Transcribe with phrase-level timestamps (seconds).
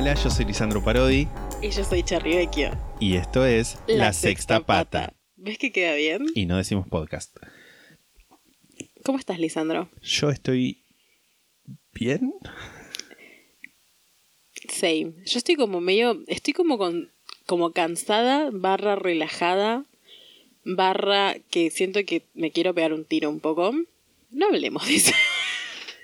[0.00, 1.26] Hola, yo soy Lisandro Parodi
[1.60, 2.70] Y yo soy Cherry Vecchio.
[3.00, 5.12] y esto es La, Sexta Pata.
[5.34, 6.24] ¿Ves que queda bien?
[6.36, 7.36] Y no decimos podcast.
[9.04, 9.90] ¿Cómo estás, Lisandro?
[10.00, 10.84] Yo estoy
[11.92, 12.32] bien.
[14.68, 15.14] Same.
[15.26, 16.22] Yo estoy como medio.
[16.28, 17.10] Estoy como con.
[17.46, 19.84] como cansada, barra relajada,
[20.64, 23.72] barra que siento que me quiero pegar un tiro un poco.
[24.30, 25.12] No hablemos de eso.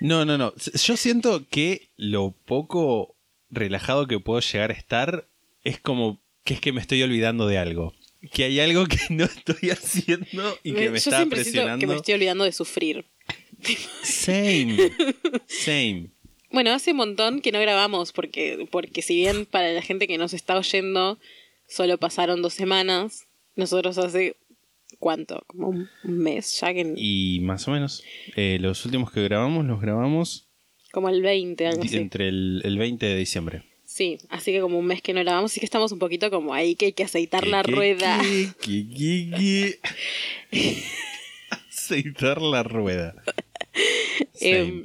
[0.00, 0.52] No, no, no.
[0.56, 3.13] Yo siento que lo poco
[3.54, 5.28] relajado que puedo llegar a estar
[5.62, 7.94] es como que es que me estoy olvidando de algo.
[8.32, 11.80] Que hay algo que no estoy haciendo y que me, yo está presionando.
[11.80, 13.04] que me estoy olvidando de sufrir.
[14.02, 14.76] Same.
[15.46, 16.10] Same.
[16.50, 20.18] Bueno, hace un montón que no grabamos porque, porque si bien para la gente que
[20.18, 21.18] nos está oyendo
[21.66, 24.36] solo pasaron dos semanas, nosotros hace
[24.98, 25.42] ¿cuánto?
[25.46, 26.94] Como un un mes ya que...
[26.96, 28.04] Y más o menos.
[28.36, 30.43] eh, los últimos que grabamos los grabamos
[30.94, 31.96] Como el 20, algo así.
[31.96, 33.62] entre el, el 20 de diciembre.
[33.84, 36.54] Sí, así que como un mes que no grabamos, así que estamos un poquito como
[36.54, 38.20] ahí que hay que aceitar la ¿Qué, qué, rueda.
[41.68, 43.14] Aceitar la rueda.
[44.32, 44.84] Same.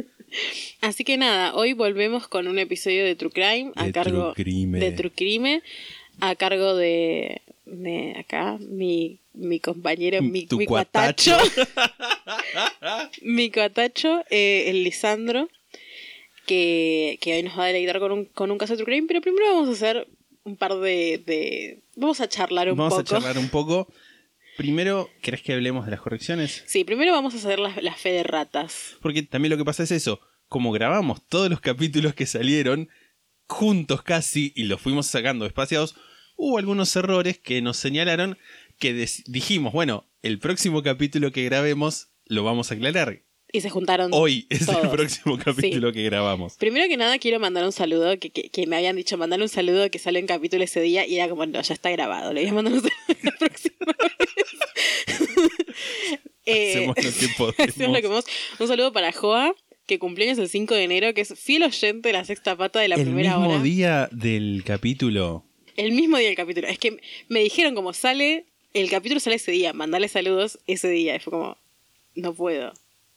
[0.80, 4.44] así que nada, hoy volvemos con un episodio de True Crime a De cargo True
[4.44, 4.78] Crime.
[4.78, 5.62] de True Crime
[6.20, 11.36] a cargo de, de acá mi, mi compañero, mi, Tu mi cuatacho.
[13.22, 15.48] mi cuatacho, eh, el Lisandro,
[16.46, 19.06] que, que hoy nos va a deleitar con un, con un caso de True Crime,
[19.08, 20.08] pero primero vamos a hacer
[20.44, 21.22] un par de...
[21.24, 23.00] de- vamos a charlar un Vamos poco.
[23.02, 23.92] a charlar un poco.
[24.56, 26.62] Primero, ¿querés que hablemos de las correcciones?
[26.66, 28.96] Sí, primero vamos a hacer la, la fe de ratas.
[29.00, 30.20] Porque también lo que pasa es eso.
[30.48, 32.88] Como grabamos todos los capítulos que salieron
[33.48, 35.94] juntos casi y los fuimos sacando espaciados,
[36.36, 38.36] hubo algunos errores que nos señalaron
[38.82, 43.22] que dijimos, bueno, el próximo capítulo que grabemos lo vamos a aclarar.
[43.52, 46.56] Y se juntaron Hoy es el próximo capítulo que grabamos.
[46.56, 49.48] Primero que nada quiero mandar un saludo, que, que, que me habían dicho mandar un
[49.48, 52.40] saludo que sale en capítulo ese día y era como, no, ya está grabado, le
[52.40, 55.52] voy a mandar un saludo la próxima vez.
[56.44, 57.58] Eh, Hacemos lo que podemos.
[57.68, 58.24] hacemos lo que podemos.
[58.58, 59.54] Un saludo para Joa,
[59.86, 62.88] que cumpleaños el 5 de enero, que es fiel oyente de la sexta pata de
[62.88, 63.62] la el primera mismo hora.
[63.62, 65.44] día del capítulo.
[65.76, 66.68] El mismo día del capítulo.
[66.68, 71.16] Es que me dijeron como sale, el capítulo sale ese día, mandale saludos ese día.
[71.16, 71.56] Y fue como,
[72.14, 72.72] no puedo.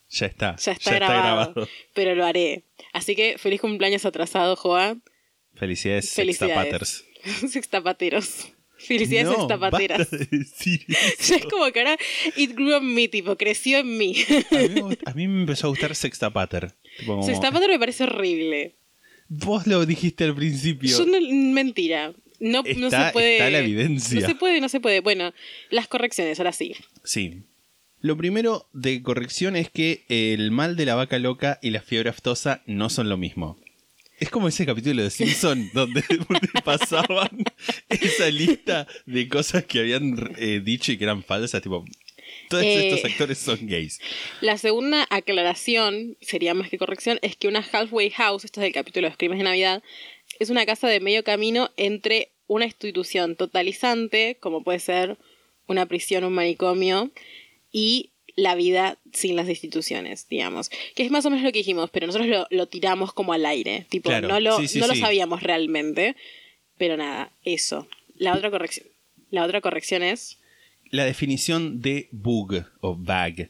[0.09, 0.55] Ya está.
[0.57, 2.63] Ya está, grabado, Pero lo haré.
[2.93, 4.97] Así que feliz cumpleaños atrasado, Joa.
[5.55, 7.05] Felicidades, Felicidades.
[7.23, 7.51] Sextapaters.
[7.51, 8.47] Sextapateros.
[8.77, 9.97] Felicidades, No, sextapateras.
[9.99, 10.85] basta de decir
[11.29, 11.97] Ya es como que ahora
[12.35, 14.15] it grew on me, tipo, creció en mí.
[14.51, 16.73] A mí, me gust- a mí me empezó a gustar Sextapater.
[17.05, 18.75] Como- Sextapater me parece horrible.
[19.27, 20.89] Vos lo dijiste al principio.
[20.99, 21.19] Yo no,
[21.53, 22.13] mentira.
[22.39, 23.33] No, no se puede.
[23.37, 24.19] está la evidencia.
[24.21, 24.99] No se puede, no se puede.
[24.99, 25.33] Bueno,
[25.69, 26.75] las correcciones, ahora sí.
[27.03, 27.43] Sí.
[28.01, 32.09] Lo primero de corrección es que el mal de la vaca loca y la fiebre
[32.09, 33.57] aftosa no son lo mismo.
[34.19, 36.03] Es como ese capítulo de Simpson donde
[36.63, 37.29] pasaban
[37.89, 41.83] esa lista de cosas que habían eh, dicho y que eran falsas, tipo,
[42.49, 42.89] todos Eh.
[42.89, 43.99] estos actores son gays.
[44.41, 48.73] La segunda aclaración, sería más que corrección, es que una halfway house, esto es del
[48.73, 49.83] capítulo de los crímenes de Navidad,
[50.39, 55.17] es una casa de medio camino entre una institución totalizante, como puede ser
[55.67, 57.11] una prisión, un manicomio,
[57.71, 60.69] y la vida sin las instituciones, digamos.
[60.95, 63.45] Que es más o menos lo que dijimos, pero nosotros lo, lo tiramos como al
[63.45, 63.85] aire.
[63.89, 66.15] Tipo, Claro, no, lo, sí, sí, no lo sabíamos realmente.
[66.77, 67.87] Pero nada, eso.
[68.17, 68.87] La otra corrección.
[69.31, 70.37] La otra corrección es.
[70.91, 73.49] La definición de bug o bag.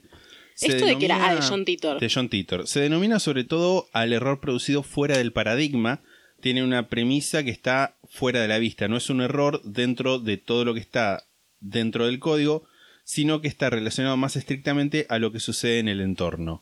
[0.54, 1.28] Se ¿Esto de qué era?
[1.28, 2.00] Ah, de John Titor.
[2.00, 2.68] De John Titor.
[2.68, 6.02] Se denomina sobre todo al error producido fuera del paradigma.
[6.46, 8.88] Tiene una premisa que está fuera de la vista.
[8.88, 11.24] No es un error dentro de todo lo que está
[11.60, 12.68] dentro del código,
[13.04, 16.62] sino que está relacionado más estrictamente a lo que sucede en el entorno.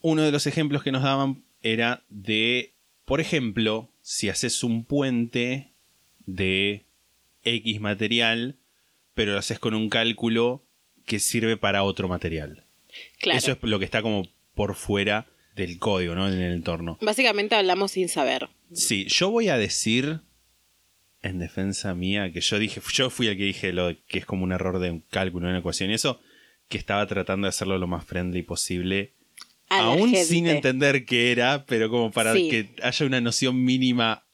[0.00, 2.72] Uno de los ejemplos que nos daban era de,
[3.04, 5.68] por ejemplo, si haces un puente
[6.26, 6.82] de
[7.44, 8.56] X material,
[9.14, 10.64] pero lo haces con un cálculo
[11.06, 12.64] que sirve para otro material.
[13.20, 13.38] Claro.
[13.38, 16.28] Eso es lo que está como por fuera del código, ¿no?
[16.28, 16.96] En el entorno.
[17.00, 18.48] Básicamente hablamos sin saber.
[18.72, 20.20] Sí, yo voy a decir
[21.22, 24.26] en defensa mía que yo dije, yo fui el que dije lo de que es
[24.26, 26.20] como un error de un cálculo, una ecuación y eso,
[26.68, 29.14] que estaba tratando de hacerlo lo más friendly posible
[29.68, 32.48] a Aún sin entender qué era, pero como para Sí.
[32.48, 34.24] que haya una noción mínima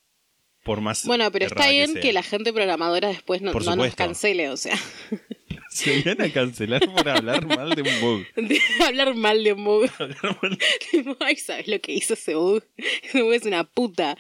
[0.63, 1.05] por más.
[1.07, 4.79] Bueno, pero está bien que, la gente programadora después no, no nos cancele, o sea,
[5.79, 8.25] Se iban a cancelar por hablar mal de un bug.
[8.49, 9.91] de hablar mal de un bug.
[9.99, 10.59] Hablar mal-
[10.91, 12.63] Tipo, Ay, ¿sabes lo que hizo ese bug?
[13.03, 14.17] Ese bug es una puta.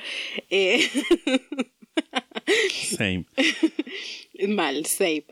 [0.51, 0.89] Eh,
[2.97, 3.27] Same.
[4.49, 5.27] mal, save.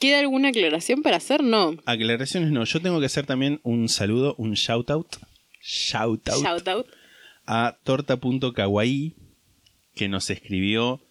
[0.00, 1.42] ¿Queda alguna aclaración para hacer?
[1.42, 1.76] No.
[1.84, 2.64] Aclaraciones no.
[2.64, 5.16] Yo tengo que hacer también un saludo, un shout out.
[5.60, 6.42] Shout out.
[6.42, 6.86] Shout out.
[7.46, 9.16] a torta.kawaii
[9.94, 11.02] que nos escribió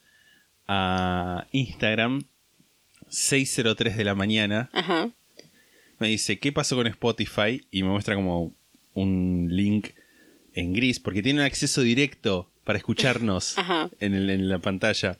[0.67, 2.23] a Instagram
[3.09, 4.69] 603 de la mañana.
[4.73, 5.09] Ajá.
[5.99, 7.65] Me dice, ¿qué pasó con Spotify?
[7.71, 8.53] Y me muestra como
[8.93, 9.89] un link
[10.53, 13.89] en gris, porque tiene un acceso directo para escucharnos Ajá.
[13.99, 15.17] en, el- en la pantalla.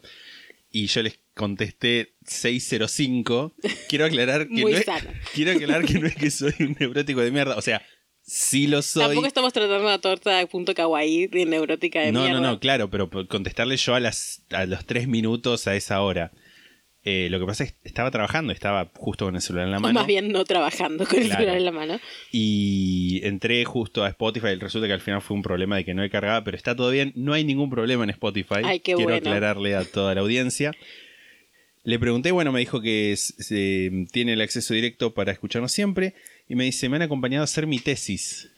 [0.72, 3.54] Y yo les contesté 605.
[3.90, 4.86] Quiero aclarar que no es,
[5.34, 7.56] quiero aclarar que no es que soy un neurótico de mierda.
[7.56, 7.82] O sea,
[8.22, 9.04] sí lo soy.
[9.06, 12.42] Tampoco estamos tratando la torta de punto kawaii de neurótica de no, mierda.
[12.42, 16.32] no, no, claro, pero contestarle yo a, las, a los tres minutos a esa hora.
[17.10, 19.78] Eh, lo que pasa es que estaba trabajando, estaba justo con el celular en la
[19.78, 19.94] O mano.
[19.94, 22.00] más bien no trabajando con el celular en la mano.
[22.34, 25.94] Y entré justo a Spotify y resulta que al final fue un problema de que
[25.94, 28.56] no he cargado, pero está todo bien, no hay ningún problema en Spotify.
[28.64, 29.16] Ay, qué Quiero bueno.
[29.30, 30.74] aclararle a toda la audiencia.
[31.84, 36.14] Le pregunté, bueno, me dijo que se- tiene el acceso directo para escucharnos siempre
[36.50, 38.50] y me dice, me han acompañado a hacer mi tesis.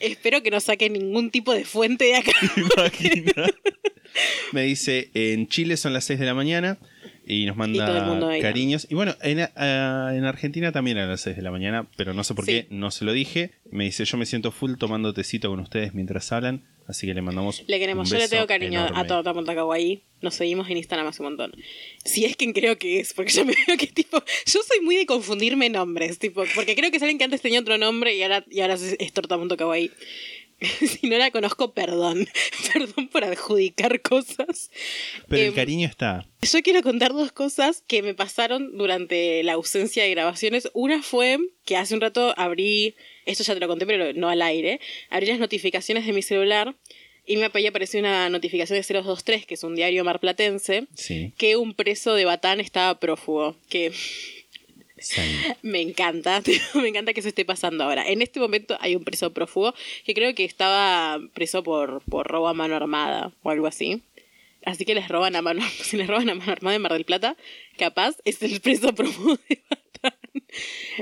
[0.00, 2.32] Espero que no saque ningún tipo de fuente de acá.
[4.52, 6.78] Me dice, en Chile son las 6 de la mañana
[7.26, 7.86] y nos manda
[8.40, 8.86] cariños.
[8.88, 12.22] Y bueno, en, ah, en Argentina también a las 6 de la mañana, pero no
[12.24, 12.52] sé por Sí.
[12.52, 13.50] qué, no se lo dije.
[13.70, 17.22] Me dice, yo me siento full tomando tecito con ustedes mientras hablan, así que le
[17.22, 19.06] mandamos Le queremos, un yo le beso tengo cariño a.
[19.06, 19.34] Torta.
[20.22, 21.52] Nos seguimos en Instagram hace un montón.
[22.04, 24.22] Si es quien creo que es, porque yo me veo que tipo.
[24.46, 27.60] Yo soy muy de confundirme nombres, tipo, porque creo que es alguien que antes tenía
[27.60, 29.36] otro nombre y ahora, y ahora es, es Torta.
[31.00, 32.26] si no la conozco, perdón.
[32.72, 34.70] Perdón por adjudicar cosas.
[35.28, 36.26] Pero Em, el cariño está.
[36.42, 40.68] Yo quiero contar dos cosas que me pasaron durante la ausencia de grabaciones.
[40.72, 42.94] Una fue que hace un rato abrí,
[43.26, 44.80] esto ya te lo conté, pero no al aire,
[45.10, 46.74] abrí las notificaciones de mi celular
[47.28, 51.32] y me había aparecido una notificación de 023, que es un diario marplatense, Sí.
[51.36, 53.56] que un preso de Batán estaba prófugo.
[53.68, 53.92] Que.
[55.62, 56.42] Me encanta,
[56.74, 58.08] me encanta que eso esté pasando ahora.
[58.08, 62.48] En este momento hay un preso prófugo que creo que estaba preso por, por robo
[62.48, 64.02] a mano armada o algo así.
[64.64, 67.04] Así que les roban a mano, si les roban a mano armada en Mar del
[67.04, 67.36] Plata,
[67.78, 70.18] capaz es el preso prófugo de Batán.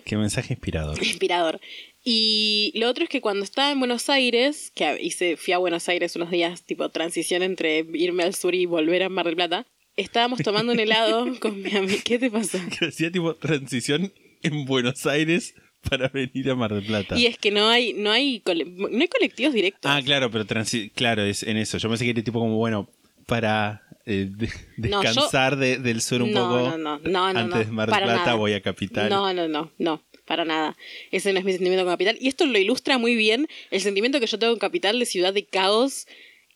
[0.04, 0.98] Qué mensaje inspirador.
[1.02, 1.60] Inspirador.
[2.02, 5.88] Y lo otro es que cuando estaba en Buenos Aires, que hice, fui a Buenos
[5.88, 9.66] Aires unos días, tipo transición entre irme al sur y volver a Mar del Plata,
[9.96, 12.02] estábamos tomando un helado con mi amiga.
[12.04, 12.58] ¿Qué te pasó?
[12.78, 14.12] Que hacía tipo transición
[14.42, 15.54] en Buenos Aires
[15.88, 17.18] para venir a Mar del Plata.
[17.18, 19.90] Y es que no hay, no hay, cole- no hay colectivos directos.
[19.90, 21.78] Ah, claro, pero transi- claro, es en eso.
[21.78, 22.88] Yo pensé que era tipo como, bueno,
[23.26, 24.48] para eh, de-
[24.88, 26.76] No, yo- descansar de- del sur un no, poco.
[26.76, 28.34] no, no, no, no, Antes de Mar del Plata nada.
[28.34, 29.08] voy a Capital.
[29.10, 30.76] No, no, no, no, para nada.
[31.10, 32.16] Ese no es mi sentimiento con Capital.
[32.20, 35.32] Y esto lo ilustra muy bien el sentimiento que yo tengo con Capital de ciudad
[35.34, 36.06] de caos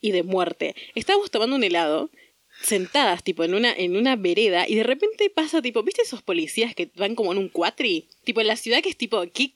[0.00, 0.74] y de muerte.
[0.94, 2.10] Estábamos tomando un helado,
[2.62, 6.74] sentadas, tipo, en una, en una vereda, y de repente pasa, tipo, ¿viste esos policías
[6.74, 8.08] que van como en un cuatri?
[8.24, 9.52] Tipo, en la ciudad que es tipo, ¿qué,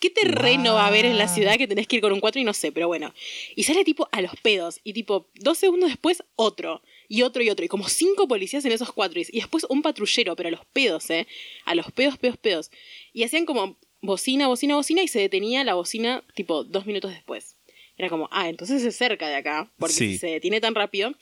[0.00, 2.44] qué terreno va a haber en la ciudad que tenés que ir con un cuatri?
[2.44, 3.12] No sé, pero bueno.
[3.56, 7.50] Y sale tipo a los pedos, y tipo, dos segundos después, otro y otro y
[7.50, 10.64] otro, y como cinco policías en esos cuatris, y después un patrullero, pero a los
[10.66, 11.26] pedos, ¿eh?
[11.64, 12.70] A los pedos, pedos, pedos.
[13.12, 17.56] Y hacían como bocina, bocina, bocina, y se detenía la bocina tipo dos minutos después.
[17.96, 20.12] Era como, ah, entonces es cerca de acá, porque Sí.
[20.12, 21.14] si se detiene tan rápido.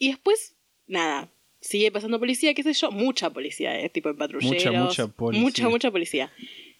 [0.00, 1.30] Y después, nada,
[1.60, 3.90] sigue pasando policía, qué sé yo, mucha policía, ¿eh?
[3.90, 4.64] Tipo en patrulleros.
[4.64, 5.42] Mucha, mucha policía.
[5.42, 6.32] Mucha, mucha policía.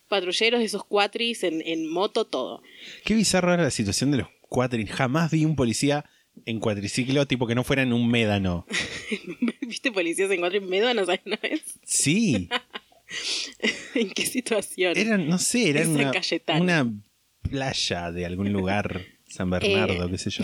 [0.07, 2.63] Patrulleros esos cuatris, en, en moto, todo.
[3.05, 4.89] Qué bizarra era la situación de los cuatris.
[4.91, 6.03] Jamás vi un policía
[6.45, 8.65] en cuatriciclo tipo que no fuera en un médano.
[9.61, 11.61] ¿Viste policías en cuatris médanos alguna vez?
[11.85, 12.49] Sí,
[13.93, 14.97] ¿En qué situación?
[14.97, 16.93] eran, no sé, era En San una, una
[17.41, 20.43] playa de algún lugar, San Bernardo, Eh, qué sé yo.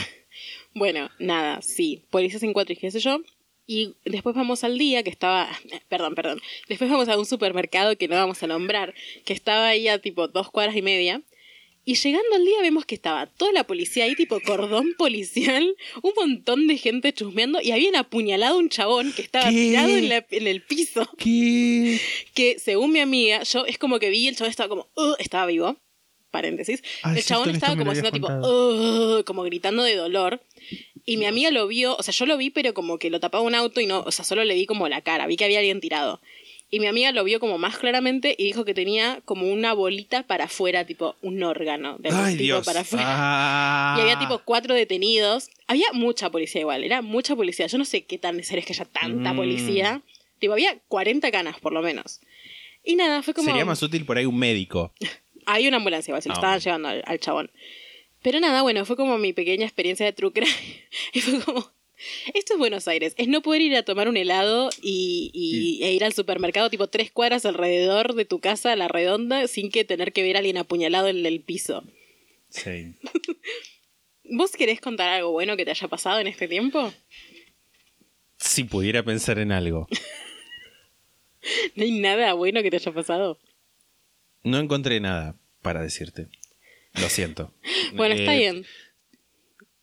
[0.77, 3.19] Bueno, nada, sí, policías en cuatro y qué sé yo.
[3.65, 5.49] Y después vamos al día que estaba,
[5.89, 8.93] perdón, perdón, después vamos a un supermercado que no vamos a nombrar,
[9.25, 11.21] que estaba ahí a tipo dos cuadras y media.
[11.83, 16.11] Y llegando al día vemos que estaba toda la policía ahí, tipo cordón policial, un
[16.17, 19.55] montón de gente chusmeando y habían apuñalado a un chabón que estaba ¿Qué?
[19.69, 21.09] tirado en, la- en el piso.
[21.17, 21.97] ¿Qué?
[22.33, 25.45] Que según mi amiga, yo es como que vi, el chabón estaba como, "Ugh", estaba
[25.45, 25.77] vivo,
[26.37, 26.83] paréntesis.
[27.03, 28.27] Ah, el es chabón estaba como haciendo tipo,
[29.25, 30.41] como gritando de dolor.
[31.05, 33.43] Y mi amiga lo vio, o sea, yo lo vi, pero como que lo tapaba
[33.43, 35.59] un auto y no, o sea, solo le vi como la cara, vi que había
[35.59, 36.19] alguien tirado.
[36.69, 40.23] Y mi amiga lo vio como más claramente y dijo que tenía como una bolita
[40.23, 42.65] para afuera, tipo un órgano de Ay, tipo Dios.
[42.65, 43.05] para afuera.
[43.07, 43.95] Ah.
[43.97, 45.49] Y había tipo cuatro detenidos.
[45.67, 47.67] Había mucha policía igual, era mucha policía.
[47.67, 49.37] Yo no sé qué tan necesario es que haya tanta Mm.
[49.37, 50.01] policía.
[50.39, 52.19] Tipo, había 40 canas por lo menos.
[52.83, 53.47] Y nada, fue como...
[53.47, 54.93] Sería más útil por ahí un médico.
[55.49, 57.49] Hay una ambulancia, igual, se lo Ah, estaban llevando al, al chabón.
[58.21, 60.51] Pero nada, bueno, fue como mi pequeña experiencia de true crime.
[61.13, 61.71] y fue como,
[62.33, 63.13] esto es Buenos Aires.
[63.17, 66.87] Es no poder ir a tomar un helado y, y- e ir al supermercado tipo
[66.87, 70.39] tres cuadras alrededor de tu casa, a la redonda, sin que tener que ver a
[70.39, 71.83] alguien apuñalado en el piso.
[72.49, 72.95] Sí.
[74.29, 76.93] ¿Vos querés contar algo bueno que te haya pasado en este tiempo?
[78.37, 79.87] Si pudiera pensar en algo.
[81.75, 83.39] ¿No hay nada bueno que te haya pasado?
[84.49, 86.27] No encontré nada para decirte.
[86.93, 87.53] Lo siento.
[87.95, 88.65] Bueno, está Eh, bien.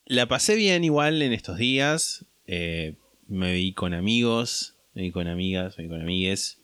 [0.06, 2.26] La pasé bien igual en estos días.
[2.46, 6.60] Eh, me vi con amigos, me vi con amigas, me vi con amigues.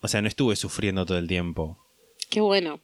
[0.00, 1.78] O sea, no estuve sufriendo todo el tiempo.
[2.30, 2.80] Qué bueno.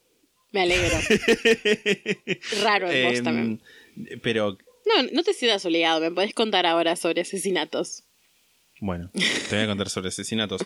[0.51, 0.97] Me alegro.
[2.63, 3.63] Raro en vos Em, también.
[4.23, 6.01] Pero No, no te sientas obligado.
[6.01, 8.05] Me podés contar ahora sobre asesinatos.
[8.81, 9.11] Bueno,
[9.49, 10.63] te voy a contar sobre asesinatos.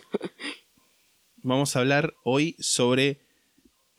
[1.37, 3.21] Vamos a hablar hoy sobre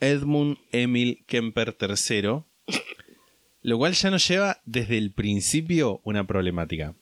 [0.01, 2.43] Edmund Emil Kemper III,
[3.63, 6.97] lo cual ya nos lleva desde el principio una problemática.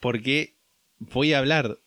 [0.00, 0.56] Porque
[0.98, 1.80] voy a hablar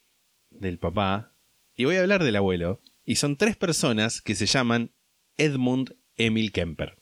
[0.50, 1.36] del papá
[1.76, 4.92] y voy a hablar del abuelo, y son tres personas que se llaman
[5.38, 6.98] Edmund Emil Kemper.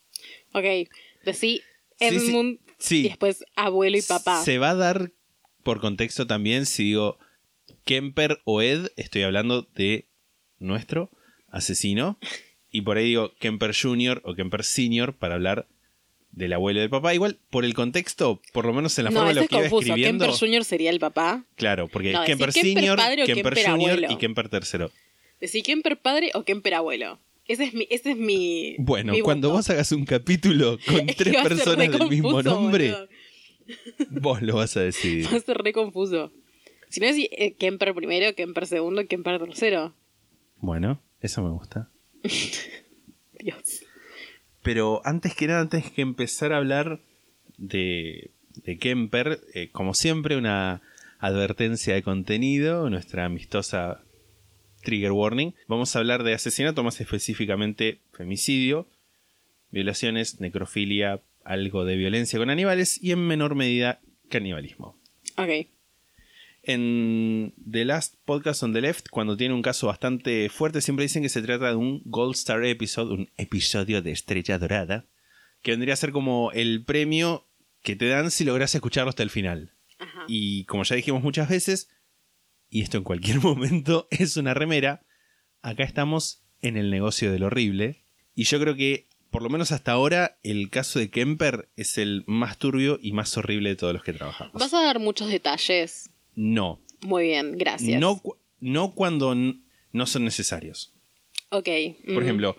[0.54, 0.88] Ok,
[1.26, 1.62] decí
[2.00, 3.00] Sí, sí, Edmund sí.
[3.00, 4.44] y después abuelo y papá.
[4.44, 5.12] Se va a dar
[5.64, 7.18] por contexto también si digo
[7.86, 10.08] Kemper o Ed, estoy hablando de
[10.60, 11.12] nuestro
[11.48, 12.20] asesino.
[12.72, 14.22] Y por ahí digo Kemper Jr.
[14.26, 15.14] o Kemper Sr.
[15.16, 15.68] para hablar
[16.32, 17.14] del abuelo y del papá.
[17.14, 19.66] Igual, por el contexto, por lo menos en la no, forma lo es que iba
[19.66, 20.26] escribiendo.
[20.26, 20.64] Kemper Jr.
[20.64, 21.46] sería el papá.
[21.56, 24.12] Claro, porque No, Kemper o Kemper, Kemper Jr.
[24.12, 24.86] y Kemper III.
[25.40, 27.20] Decí Kemper padre o Kemper abuelo.
[27.48, 27.88] Ese es mi.
[27.90, 32.44] Ese es mi Bueno, mi cuando vos hagas un capítulo con tres personas del mismo
[32.44, 33.08] nombre, boludo.
[34.22, 35.26] vos lo vas a decidir.
[35.32, 36.32] Va a ser re confuso.
[36.90, 39.94] Si no es eh, Kemper primero, Kemper segundo, Kemper tercero.
[40.58, 41.90] Bueno, eso me gusta.
[43.40, 43.84] Dios.
[44.64, 47.00] Pero antes que nada, antes que empezar a hablar
[47.58, 50.82] de, de Kemper, eh, como siempre, una
[51.20, 54.04] advertencia de contenido, nuestra amistosa
[54.84, 55.54] trigger warning.
[55.68, 58.88] Vamos a hablar de asesinato, más específicamente femicidio,
[59.72, 64.98] violaciones, necrofilia, algo de violencia con animales y en menor medida canibalismo.
[65.38, 65.68] Ok.
[66.68, 71.24] En The Last Podcast on the Left, cuando tiene un caso bastante fuerte, siempre dicen
[71.24, 75.06] que se trata de un Gold Star Episode, un episodio de estrella dorada,
[75.62, 77.48] que vendría a ser como el premio
[77.84, 79.76] que te dan si logras escucharlo hasta el final.
[79.98, 80.26] Ajá.
[80.28, 81.88] Y como ya dijimos muchas veces,
[82.70, 85.06] y esto en cualquier momento es una remera,
[85.62, 88.04] acá estamos en el negocio del horrible.
[88.36, 92.26] Y yo creo que, por lo menos hasta ahora, el caso de Kemper es el
[92.28, 94.52] más turbio y más horrible de todos los que trabajamos.
[94.52, 96.10] Vas a dar muchos detalles.
[96.38, 98.00] No, Muy bien, gracias.
[98.00, 98.22] no,
[98.60, 100.94] no cuando no son necesarios.
[101.50, 101.68] Ok.
[102.06, 102.58] Por mm, ejemplo,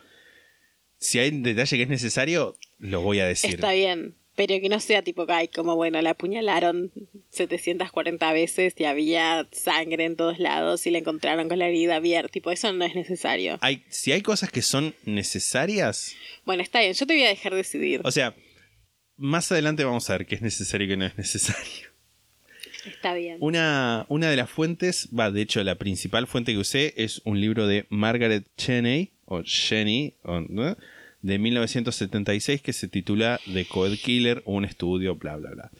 [0.99, 3.55] si hay un detalle que es necesario, lo voy a decir.
[3.55, 4.17] Está bien.
[4.35, 6.93] Pero que no sea tipo que, ay, como bueno, la apuñalaron
[7.31, 12.31] 740 veces y había sangre en todos lados y la encontraron con la herida abierta.
[12.31, 13.59] Tipo, eso no es necesario.
[13.61, 17.55] Hay, si hay cosas que son necesarias, Bueno, está bien, yo te voy a dejar
[17.55, 18.01] decidir.
[18.03, 18.35] o sea,
[19.17, 21.89] más adelante vamos a ver qué es necesario y qué no es necesario.
[22.89, 23.37] Está bien.
[23.41, 27.41] Una, una de las fuentes, va, de hecho, la principal fuente que usé es un
[27.41, 30.77] libro de Margaret Cheney, o Cheney, o, ¿no?
[31.21, 35.71] de 1976, que se titula The Code Killer, un estudio, bla, bla, bla.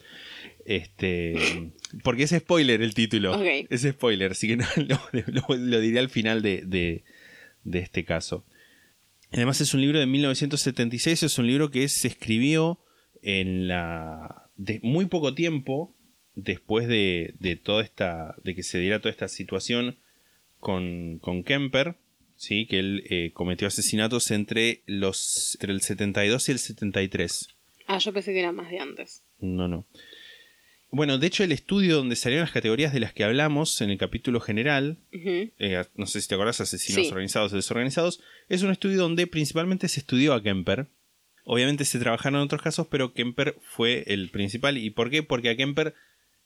[0.65, 1.71] Este,
[2.03, 3.41] porque es spoiler el título.
[3.69, 7.03] Es spoiler, así que no, lo, lo- lo diré al final de, de-
[7.63, 8.45] de este caso.
[9.31, 12.79] Además es un libro de 1976, es un libro que se escribió
[13.21, 15.95] en la de muy poco tiempo
[16.43, 19.97] después de, de toda esta de que se diera toda esta situación
[20.59, 21.95] con, con Kemper,
[22.35, 27.47] sí, que él eh, cometió asesinatos entre los entre el 72 y el 73.
[27.87, 29.23] Ah, yo pensé que era más de antes.
[29.39, 29.85] No, no.
[30.91, 33.97] Bueno, de hecho el estudio donde salieron las categorías de las que hablamos en el
[33.99, 37.11] capítulo general, eh, no sé si te acordás, asesinos Sí.
[37.11, 40.87] organizados o desorganizados, es un estudio donde principalmente se estudió a Kemper.
[41.43, 44.77] Obviamente se trabajaron otros casos, pero Kemper fue el principal.
[44.77, 45.21] ¿Y por qué?
[45.23, 45.93] Porque a Kemper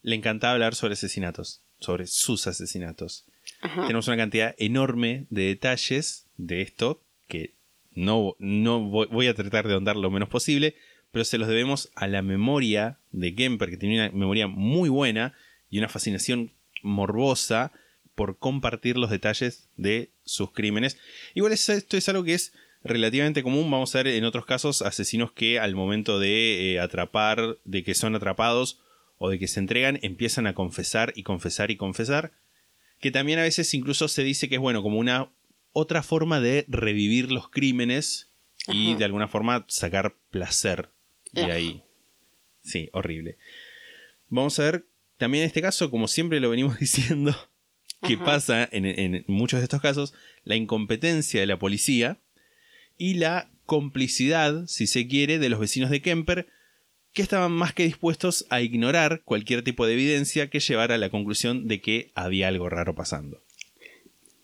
[0.04, 3.26] le encantaba hablar sobre asesinatos, sobre sus asesinatos.
[3.62, 3.84] Ajá.
[3.88, 7.54] Tenemos una cantidad enorme de detalles de esto que
[7.96, 10.76] no, no voy, voy a tratar de ahondar lo menos posible,
[11.12, 15.34] pero se los debemos a la memoria de Kemper, que tenía una memoria muy buena
[15.70, 17.72] y una fascinación morbosa
[18.16, 20.98] por compartir los detalles de sus crímenes.
[21.34, 23.70] Igual es- esto es algo que es relativamente común.
[23.72, 27.96] Vamos a ver en otros casos asesinos que al momento de eh, atrapar, de que
[27.96, 28.80] son atrapados
[29.24, 32.34] o de que se entregan, empiezan a confesar y confesar y confesar.
[33.00, 35.32] Que también a veces incluso se dice que es bueno como una
[35.72, 38.34] otra forma de revivir los crímenes
[38.68, 38.98] y Ajá.
[38.98, 40.90] de alguna forma sacar placer
[41.32, 41.84] de ahí.
[42.64, 43.38] Sí, horrible.
[44.28, 47.34] Vamos a ver también en este caso, como siempre lo venimos diciendo,
[48.06, 48.26] que Ajá.
[48.26, 50.14] pasa en, en muchos de estos casos,
[50.44, 52.20] la incompetencia de la policía
[52.98, 56.50] y la complicidad, si se quiere, de los vecinos de Kemper,
[57.14, 61.10] que estaban más que dispuestos a ignorar cualquier tipo de evidencia que llevara a la
[61.10, 63.42] conclusión de que había algo raro pasando.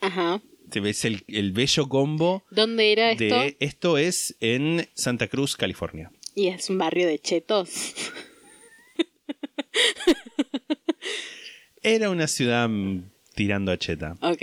[0.02, 0.42] Ajá.
[0.72, 3.24] Se ves el, el bello combo ¿Dónde era esto?
[3.24, 6.12] de esto es en Santa Cruz, California.
[6.36, 7.96] Y es un barrio de chetos.
[11.82, 14.18] Era una ciudad mm, tirando a cheta.
[14.22, 14.42] ok.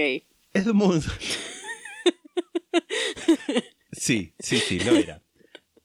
[0.55, 1.05] Edmund.
[3.93, 5.23] sí, sí, sí, lo era.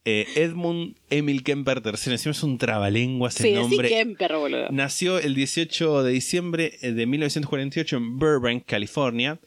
[0.03, 3.87] Eh, Edmund Emil Kemper III, encima es un trabalenguas el Sí, nombre.
[3.89, 4.67] Kemper, boludo.
[4.71, 9.39] Nació el 18 de diciembre eh, de 1948 en Burbank, California,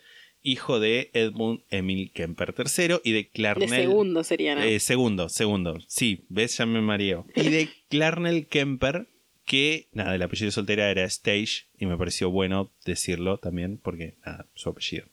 [0.43, 3.69] hijo de Edmund Emil Kemper III y de De Clarnell.
[3.69, 4.63] segundo sería, ¿no?
[4.63, 5.79] Eh, segundo, segundo.
[5.89, 7.27] Sí, ves, ya me mareo.
[7.35, 9.09] Y de Clarnell Kemper,
[9.45, 14.15] que nada, el apellido de soltera era Stage, y me pareció bueno decirlo también, porque
[14.25, 15.07] nada, su apellido.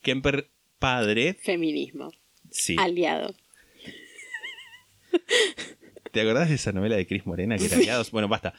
[0.00, 2.10] Kemper padre, Feminismo.
[2.50, 2.76] sí.
[2.78, 3.34] Aliado.
[6.12, 8.10] ¿Te acordás de esa novela de Chris Morena que era aliados?
[8.10, 8.54] Bueno, basta.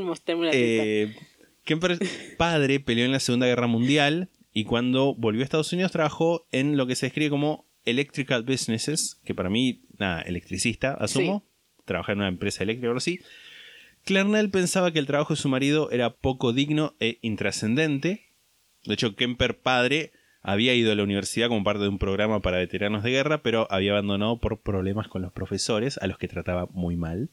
[0.00, 0.84] Mostrame una teta.
[0.84, 1.16] Eh,
[1.64, 1.98] Kemper
[2.36, 6.76] padre peleó en la Segunda Guerra Mundial y cuando volvió a Estados Unidos trabajó en
[6.76, 11.44] lo que se describe como electrical businesses, que para mí, nada, electricista, asumo.
[11.84, 13.20] Trabaja en una empresa eléctrica o algo así.
[14.04, 18.28] Clarnell pensaba que el trabajo de su marido era poco digno e intrascendente.
[18.84, 22.58] De hecho, Kemper padre había ido a la universidad como parte de un programa para
[22.58, 26.66] veteranos de guerra, pero había abandonado por problemas con los profesores, a los que trataba
[26.72, 27.30] muy mal.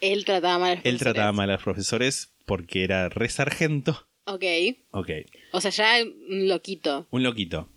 [0.00, 4.06] Él trataba mal a los Él trataba mal a los profesores porque era re sargento.
[4.24, 4.44] Ok.
[4.90, 5.10] Ok,
[5.52, 7.06] O sea, ya un loquito.
[7.10, 7.68] un loquito.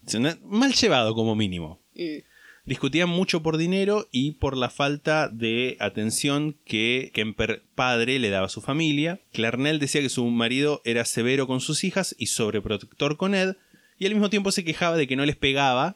[0.43, 1.81] Mal llevado como mínimo.
[1.95, 2.19] Mm.
[2.65, 8.45] Discutían mucho por dinero y por la falta de atención que Kemper padre le daba
[8.45, 9.19] a su familia.
[9.33, 13.55] Clarnell decía que su marido era severo con sus hijas y sobreprotector con Ed,
[14.01, 15.95] y al mismo tiempo se quejaba de que no les pegaba,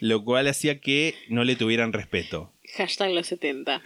[0.00, 2.50] lo cual hacía que no le tuvieran respeto.
[2.78, 3.82] Hashtag los 70.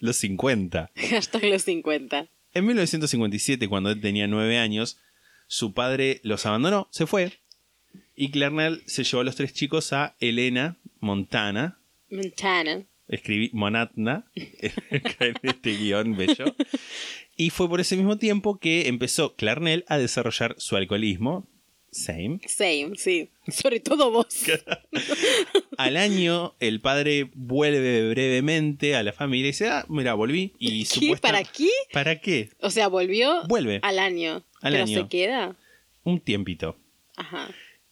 [0.00, 0.90] Los 50.
[0.94, 2.28] Hashtag los 50.
[2.52, 4.98] En 1957, cuando Ed tenía 9 años,
[5.46, 7.32] su padre los abandonó, se fue,
[8.14, 11.78] y Clarnell se llevó a los tres chicos a Elena, Montana,
[12.10, 12.84] Montana.
[13.08, 16.54] escribí Monatna en este guion bello.
[17.38, 21.48] Y fue por ese mismo tiempo que empezó Clarnell a desarrollar su alcoholismo.
[21.96, 22.40] Same.
[22.46, 23.30] Same, sí.
[23.48, 24.26] Sobre todo vos.
[25.78, 30.52] Al año, el padre vuelve brevemente a la familia y dice: Ah, mira, volví.
[30.58, 30.86] Y ¿Qué?
[30.86, 31.68] supuesta- ¿Para qué?
[31.92, 32.50] ¿Para qué?
[32.60, 33.80] O sea, volvió Vuelve.
[33.82, 34.42] al año.
[34.62, 35.02] Al pero año.
[35.02, 35.56] se queda.
[36.04, 36.76] Un tiempito.
[37.16, 37.48] Ajá.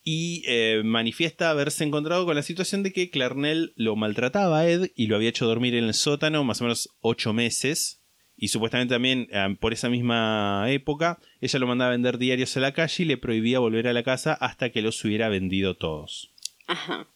[0.07, 4.91] y eh, manifiesta haberse encontrado con la situación de que Clarnell lo maltrataba a Ed
[4.95, 8.03] y lo había hecho dormir en el sótano más o menos ocho meses.
[8.37, 12.61] Y supuestamente también eh, por esa misma época ella lo mandaba a vender diarios a
[12.61, 16.33] la calle y le prohibía volver a la casa hasta que los hubiera vendido todos.
[16.67, 17.09] Ajá.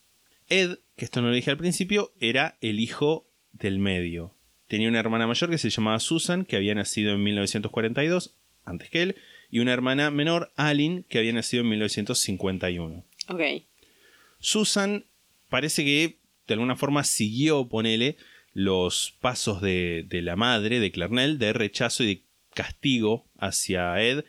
[0.48, 4.34] Ed, que esto no lo dije al principio, era el hijo del medio.
[4.66, 9.02] Tenía una hermana mayor que se llamaba Susan, que había nacido en 1942, antes que
[9.02, 9.16] él,
[9.50, 13.04] y una hermana menor, Aline, que había nacido en 1951.
[13.28, 13.40] Ok.
[14.40, 15.04] Susan
[15.48, 18.16] parece que de alguna forma siguió, ponele,
[18.52, 22.22] los pasos de, de la madre de Clarnell de rechazo y de
[22.54, 24.24] castigo hacia Ed.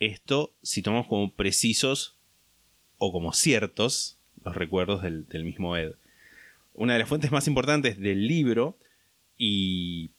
[0.00, 2.18] Esto, si tomamos como precisos
[2.98, 5.92] o como ciertos los recuerdos del, del mismo Ed.
[6.74, 8.78] Una de las fuentes más importantes del libro
[9.36, 10.10] y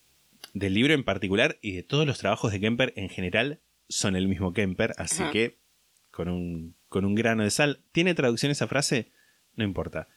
[0.53, 4.27] del libro en particular y de todos los trabajos de Kemper en general son el
[4.27, 5.31] mismo Kemper, así Ajá.
[5.31, 5.57] que
[6.11, 7.81] con un, con un grano de sal.
[7.91, 9.11] ¿Tiene traducción esa frase?
[9.55, 10.07] No importa.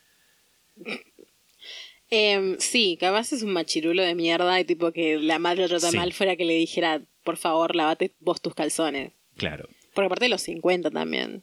[2.14, 5.90] Em, sí, capaz es un machirulo de mierda y tipo que la madre lo trata
[5.90, 5.96] Sí.
[5.96, 9.12] mal fuera que le dijera, por favor, lavate vos tus calzones.
[9.38, 11.42] Claro, Porque aparte de los 50 también.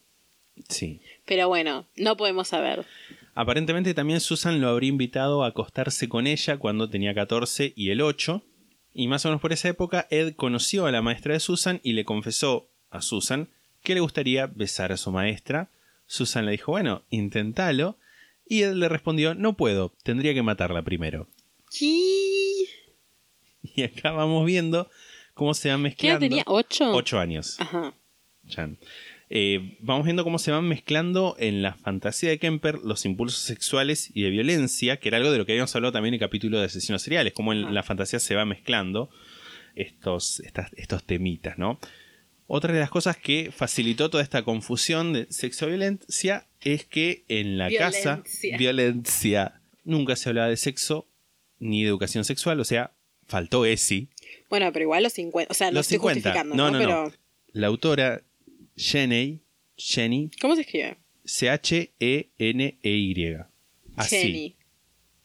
[0.67, 1.01] sí.
[1.25, 2.85] Pero bueno, no podemos saber.
[3.33, 8.01] Aparentemente también Susan lo habría invitado a acostarse con ella cuando tenía 14 y el
[8.01, 8.43] 8.
[8.93, 11.93] Y más o menos por esa época Ed conoció a la maestra de Susan y
[11.93, 13.49] le confesó a Susan
[13.83, 15.69] que le gustaría besar a su maestra.
[16.05, 17.97] Susan le dijo, bueno, inténtalo.
[18.49, 21.29] Y Ed le respondió, no puedo, tendría que matarla primero.
[21.77, 21.85] ¿Qué?
[23.75, 24.89] Y acá vamos viendo
[25.33, 26.19] cómo se va ¿Qué edad mezclando.
[26.19, 26.43] tenía?
[26.47, 26.91] ¿Ocho?
[26.91, 27.57] Ocho años.
[27.59, 27.93] Ajá.
[28.47, 28.77] Chan.
[29.29, 34.09] Eh, vamos viendo cómo se van mezclando en la fantasía de Kemper los impulsos sexuales
[34.15, 36.57] y de violencia, que era algo de lo que habíamos hablado también en el capítulo
[36.59, 39.09] de asesinos seriales, cómo en la fantasía se va mezclando
[39.75, 41.79] estos, estas- estos temitas, ¿no?
[42.51, 47.69] Otra de las cosas que facilitó toda esta confusión de sexo-violencia es que en la
[47.71, 48.57] casa, Violencia.
[48.57, 51.05] violencia, nunca se hablaba de sexo
[51.59, 52.91] ni de educación sexual, o sea,
[53.27, 54.07] faltó ESI.
[54.49, 55.51] Bueno, pero igual los 50.
[55.51, 56.21] O sea, no Los estoy 50.
[56.31, 56.73] justificando, No, ¿no?
[56.79, 57.03] no, pero.
[57.05, 57.13] no.
[57.53, 58.23] La autora
[58.75, 59.41] Jenny,
[59.77, 60.97] Jenny, ¿Cómo se escribe?
[61.25, 63.35] C-H-E-N-E-Y.
[63.95, 64.15] Así.
[64.17, 64.55] Cheney.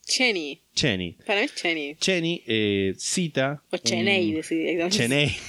[0.07, 0.61] Cheney.
[0.75, 1.13] Jenny.
[1.27, 1.97] Para mí es Cheney.
[1.99, 3.63] Jenny eh, cita.
[3.71, 4.91] O Cheney, un-.
[4.91, 5.35] Cheney.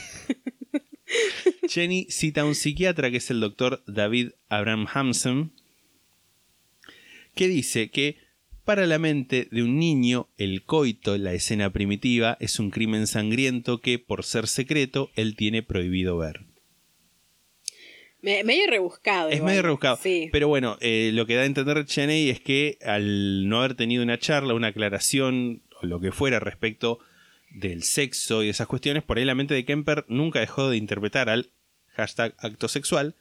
[1.70, 5.52] Jenny cita a un psiquiatra que es el doctor David Abraham Hansen,
[7.36, 8.18] que dice que
[8.64, 13.80] para la mente de un niño el coito, la escena primitiva, es un crimen sangriento
[13.80, 16.42] que, por ser secreto, él tiene prohibido ver.
[18.22, 19.30] Me- medio rebuscado.
[19.30, 19.52] Es igual.
[19.52, 20.00] medio rebuscado.
[20.02, 20.30] Sí.
[20.32, 24.02] Pero bueno, eh, lo que da a entender Cheney es que al no haber tenido
[24.02, 26.98] una charla, una aclaración o lo que fuera respecto
[27.56, 31.30] del sexo y esas cuestiones, por ahí la mente de Kemper nunca dejó de interpretar
[31.30, 31.50] al
[31.94, 33.16] hashtag acto sexual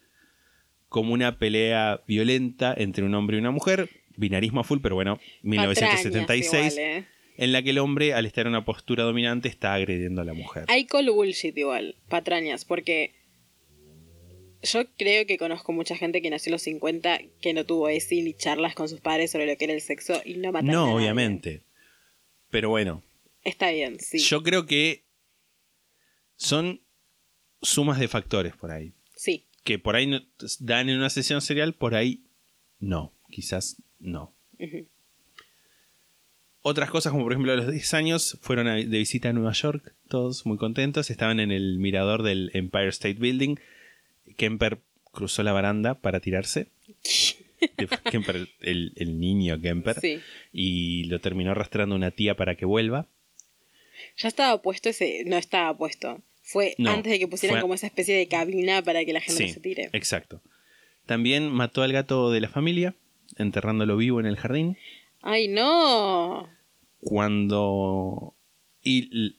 [0.89, 5.19] como una pelea violenta entre un hombre y una mujer, binarismo a full, pero bueno,
[5.43, 7.07] 1976, Patrañas igual, ¿eh?
[7.37, 10.35] en la que el hombre, al estar en una postura dominante, está agrediendo a la
[10.35, 10.65] mujer.
[10.69, 13.13] Hay call bullshit igual, patrañas, porque
[14.63, 18.23] yo creo que conozco mucha gente que nació en los 50 que no tuvo ESI
[18.23, 20.87] ni charlas con sus padres sobre lo que era el sexo y no a No,
[20.87, 20.95] nadie.
[20.95, 21.63] obviamente.
[22.51, 23.03] Pero bueno,
[23.45, 24.19] Está bien, sí.
[24.19, 25.05] Yo creo que
[26.37, 26.81] son
[27.63, 28.93] sumas de factores por ahí.
[29.17, 29.47] Sí.
[29.63, 30.21] Que por ahí no-
[30.61, 32.25] dan en una sesión serial, por ahí
[32.81, 33.13] no.
[33.31, 34.35] Quizás no.
[36.63, 39.53] Otras cosas, como por ejemplo a los 10 años, fueron a- de visita a Nueva
[39.53, 41.11] York, todos muy contentos.
[41.11, 43.57] Estaban en el mirador del Empire State Building.
[44.37, 44.81] Kemper
[45.13, 46.69] cruzó la baranda para tirarse.
[48.11, 50.01] Kemper, el, el niño Kemper.
[50.01, 50.21] Sí.
[50.53, 53.09] Y lo terminó arrastrando una tía para que vuelva.
[54.17, 55.25] Ya estaba puesto ese.
[55.27, 56.23] No estaba puesto.
[56.43, 59.21] Fue No, antes de que pusieran fue- como esa especie de cabina para que la
[59.21, 59.91] gente Sí, no se tire.
[59.93, 60.43] Exacto.
[61.07, 62.95] También mató al gato de la familia,
[63.37, 64.77] enterrándolo vivo en el jardín.
[65.23, 66.49] ¡Ay, no!
[67.01, 68.35] Cuando.
[68.83, 69.37] Y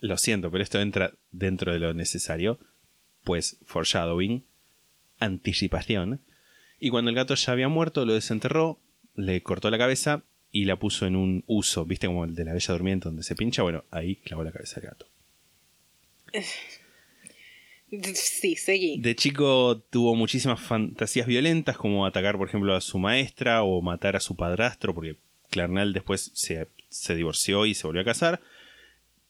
[0.00, 2.58] lo siento, pero esto entra dentro de lo necesario.
[3.24, 4.44] Pues foreshadowing,
[5.18, 6.20] anticipación.
[6.80, 8.78] Y cuando el gato ya había muerto, lo desenterró,
[9.14, 12.06] le cortó la cabeza y la puso en un uso, ¿viste?
[12.06, 13.62] Como el de la bella durmiente donde se pincha.
[13.62, 15.06] Bueno, ahí clavó la cabeza del gato.
[18.14, 19.00] Sí, seguí.
[19.00, 24.14] De chico tuvo muchísimas fantasías violentas, como atacar, por ejemplo, a su maestra o matar
[24.14, 25.16] a su padrastro, porque
[25.50, 28.40] Clarnell después se, se divorció y se volvió a casar.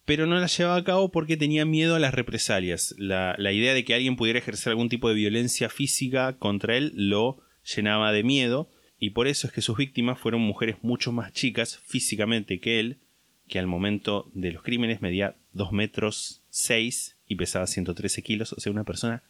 [0.04, 2.94] Pero no las llevaba a cabo porque tenía miedo a las represalias.
[2.98, 6.92] La, la idea de que alguien pudiera ejercer algún tipo de violencia física contra él
[6.94, 8.70] lo llenaba de miedo.
[8.98, 12.98] Y por eso es que sus víctimas fueron mujeres mucho más chicas físicamente que él,
[13.46, 18.60] que al momento de los crímenes medía 2 metros 6 y pesaba 113 kilos, o
[18.60, 19.22] sea, una persona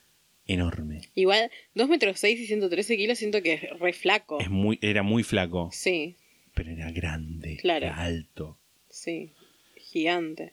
[0.46, 1.02] enorme.
[1.14, 4.40] Igual, 2 metros 6 y 113 kilos siento que es re flaco.
[4.40, 6.16] Es muy, era muy flaco, Sí,
[6.54, 7.87] pero era grande, Claro.
[7.87, 8.59] era alto.
[8.88, 9.33] sí.
[9.76, 10.52] Gigante.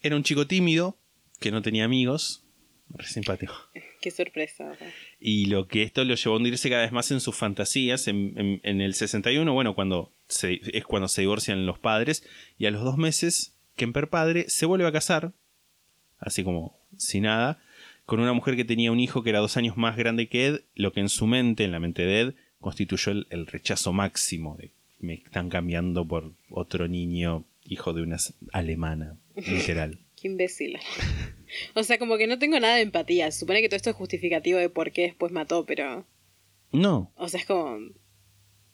[0.00, 0.96] Era un chico tímido,
[1.40, 2.45] que no tenía amigos,
[2.90, 3.54] re simpático.
[4.00, 4.72] Qué sorpresa.
[5.20, 8.08] Y lo que esto lo llevó a hundirse cada vez más en sus fantasías.
[8.08, 12.24] En, en- en el 61, bueno, cuando se- es cuando se divorcian los padres.
[12.58, 15.32] Y a los dos meses, Kemper padre se vuelve a casar,
[16.18, 17.60] así como sin nada,
[18.06, 20.60] con una mujer que tenía un hijo que era dos años más grande que Ed,
[20.74, 24.56] lo que en su mente, en la mente de Ed, constituyó el, el rechazo máximo
[24.56, 28.16] de me están cambiando por otro niño, hijo de una
[28.52, 29.98] alemana, literal.
[30.26, 30.78] Qué imbécil.
[31.74, 33.30] o sea, como que no tengo nada de empatía.
[33.30, 36.04] Se supone que todo esto es justificativo de por qué después mató, pero.
[36.72, 37.78] No, O sea, es como.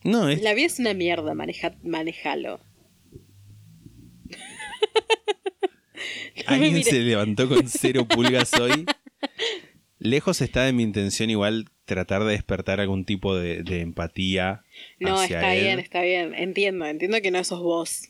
[0.03, 2.61] no, es, La vida es una mierda, maneja, manejalo.
[6.47, 8.87] Alguien se levantó con cero pulgas hoy.
[9.99, 14.65] Lejos está de mi intención igual tratar de despertar algún tipo de, de empatía.
[14.99, 15.63] No, hacia está él.
[15.63, 16.35] bien, está bien.
[16.35, 18.09] Entiendo, entiendo que no sos vos.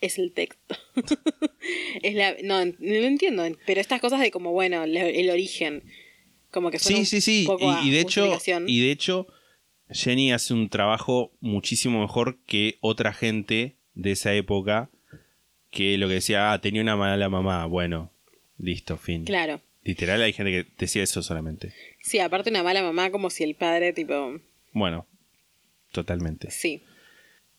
[0.00, 0.76] Es el texto.
[2.02, 3.44] es la, no, no lo entiendo.
[3.66, 5.82] Pero estas cosas de como, bueno, el origen.
[6.50, 7.48] Como que son Sí, sí, sí.
[7.60, 9.26] Y, y de hecho, y de hecho,
[9.90, 14.90] Jenny hace un trabajo muchísimo mejor que otra gente de esa época
[15.70, 17.66] que lo que decía, ah, tenía una mala mamá.
[17.66, 18.12] Bueno,
[18.58, 19.24] listo, fin.
[19.24, 19.60] Claro.
[19.82, 21.72] Literal, hay gente que decía eso solamente.
[22.02, 24.40] Sí, aparte una mala mamá como si el padre, tipo...
[24.72, 25.06] Bueno,
[25.92, 26.50] totalmente.
[26.50, 26.82] Sí.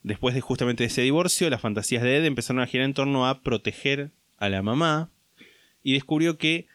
[0.03, 3.41] Después de justamente ese divorcio, las fantasías de Ed empezaron a girar en torno a
[3.41, 5.09] proteger a la mamá
[5.83, 6.67] y descubrió que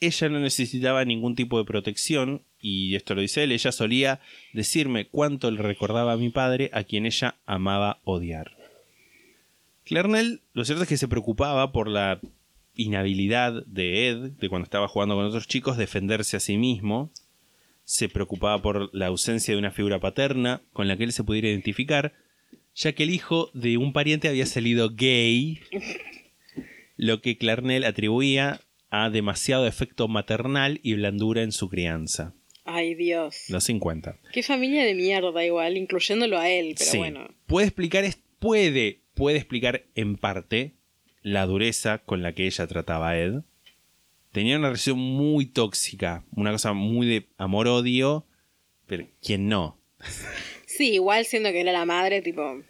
[0.00, 4.20] ella no necesitaba ningún tipo de protección, y esto lo dice él, ella solía
[4.52, 8.56] decirme cuánto le recordaba a mi padre, a quien ella amaba odiar.
[9.84, 12.20] Clarnell, lo cierto es que se preocupaba por la
[12.74, 17.10] inhabilidad de Ed, de cuando estaba jugando con otros chicos, defenderse a sí mismo.
[17.84, 21.48] Se preocupaba por la ausencia de una figura paterna con la que él se pudiera
[21.48, 22.14] identificar,
[22.74, 25.60] ya que el hijo de un pariente había salido gay,
[26.96, 32.34] lo que Clarnell atribuía a demasiado efecto maternal y blandura en su crianza.
[32.64, 33.44] Ay, Dios.
[33.48, 34.18] Los 50.
[34.32, 36.98] Qué familia de mierda igual, incluyéndolo a él, pero Sí.
[36.98, 37.28] bueno.
[37.46, 38.04] Puede explicar,
[38.38, 40.74] puede, puede explicar en parte
[41.22, 43.34] la dureza con la que ella trataba a Ed.
[44.32, 48.26] Tenía una relación muy tóxica, una cosa muy de amor-odio,
[48.86, 49.80] pero ¿quién no?
[50.80, 52.62] Sí, igual siendo que era la madre, tipo,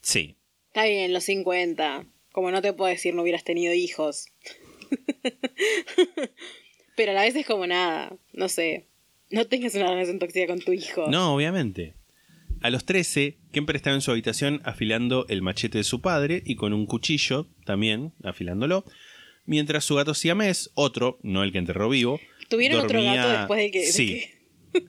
[0.00, 0.34] Sí,
[0.66, 2.04] está bien, los 50.
[2.32, 4.26] Como no te puedo decir no hubieras tenido hijos.
[6.96, 8.88] pero a la vez es como nada, no sé.
[9.30, 11.06] No tengas una relación tóxica con tu hijo.
[11.12, 11.94] No, obviamente.
[12.60, 16.56] A los 13, Kemper estaba en su habitación afilando el machete de su padre y
[16.56, 18.84] con un cuchillo también afilándolo,
[19.44, 23.70] mientras su gato siamés, otro, no el que enterró vivo, ¿Tuvieron otro gato después del
[23.70, 24.24] que- Sí,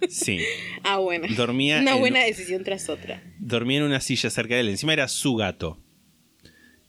[0.09, 0.39] sí.
[0.83, 1.27] Ah, bueno.
[1.35, 3.23] Dormía Una en- buena decisión tras otra.
[3.39, 5.81] Dormía en una silla cerca de él, encima era su gato.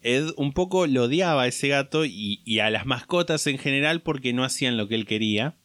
[0.03, 4.03] Ed un poco lo odiaba a ese gato y, y a las mascotas en general
[4.03, 5.57] porque no hacían lo que él quería.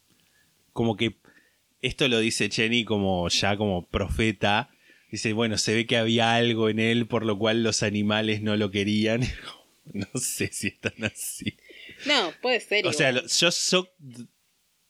[0.73, 1.15] Como que
[1.81, 4.69] esto lo dice Cheney como ya como profeta.
[5.09, 8.57] Dice, bueno, se ve que había algo en él por lo cual los animales no
[8.57, 9.21] lo querían.
[9.93, 11.57] No sé si es tan así.
[12.07, 12.88] No, puede ser.
[12.88, 13.27] O sea, igual.
[13.27, 13.88] yo, yo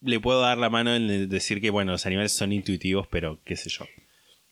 [0.01, 3.55] le puedo dar la mano en decir que, bueno, los animales son intuitivos, pero qué
[3.55, 3.86] sé yo.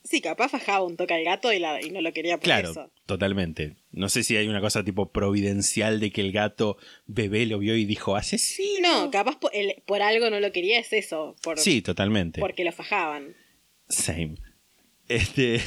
[0.02, 2.70] Sí, capaz fajaba un toque al gato y, la- y no lo quería por Claro,
[2.72, 2.92] eso.
[3.06, 3.76] totalmente.
[3.90, 6.76] No sé si hay una cosa tipo providencial de que el gato
[7.06, 9.04] bebé lo vio y dijo asesino.
[9.04, 11.36] No, capaz por, el- por algo no lo quería, es eso.
[11.42, 12.40] Por, Sí, totalmente.
[12.40, 13.34] Porque lo fajaban.
[13.88, 14.34] Same.
[15.08, 15.60] Este.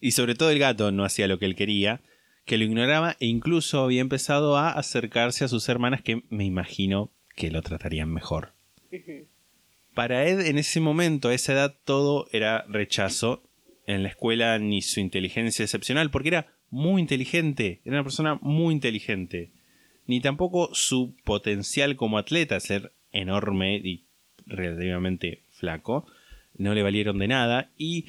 [0.00, 2.00] Y sobre todo el gato no hacía lo que él quería,
[2.46, 7.12] que lo ignoraba e incluso había empezado a acercarse a sus hermanas que me imagino
[7.36, 8.53] que lo tratarían mejor.
[9.94, 13.42] Para Ed en ese momento, a esa edad, todo era rechazo.
[13.86, 18.74] En la escuela ni su inteligencia excepcional, porque era muy inteligente, era una persona muy
[18.74, 19.52] inteligente.
[20.06, 24.06] Ni tampoco su potencial como atleta, ser enorme y
[24.46, 26.06] relativamente flaco,
[26.56, 27.70] no le valieron de nada.
[27.76, 28.06] Y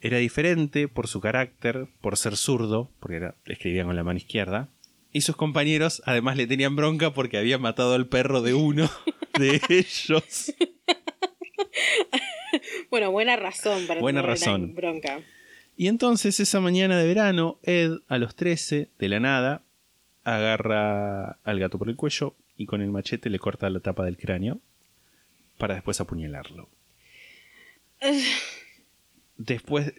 [0.00, 4.68] era diferente por su carácter, por ser zurdo, porque era, escribía con la mano izquierda.
[5.12, 8.88] Y sus compañeros además le tenían bronca porque había matado al perro de uno
[9.38, 10.52] de ellos.
[12.90, 14.74] Bueno, buena razón para Buena tener razón.
[14.74, 15.20] bronca.
[15.76, 19.62] Y entonces esa mañana de verano, Ed, a los 13, de la nada,
[20.24, 24.16] agarra al gato por el cuello y con el machete le corta la tapa del
[24.18, 24.60] cráneo
[25.58, 26.68] para después apuñalarlo.
[29.36, 29.92] Después,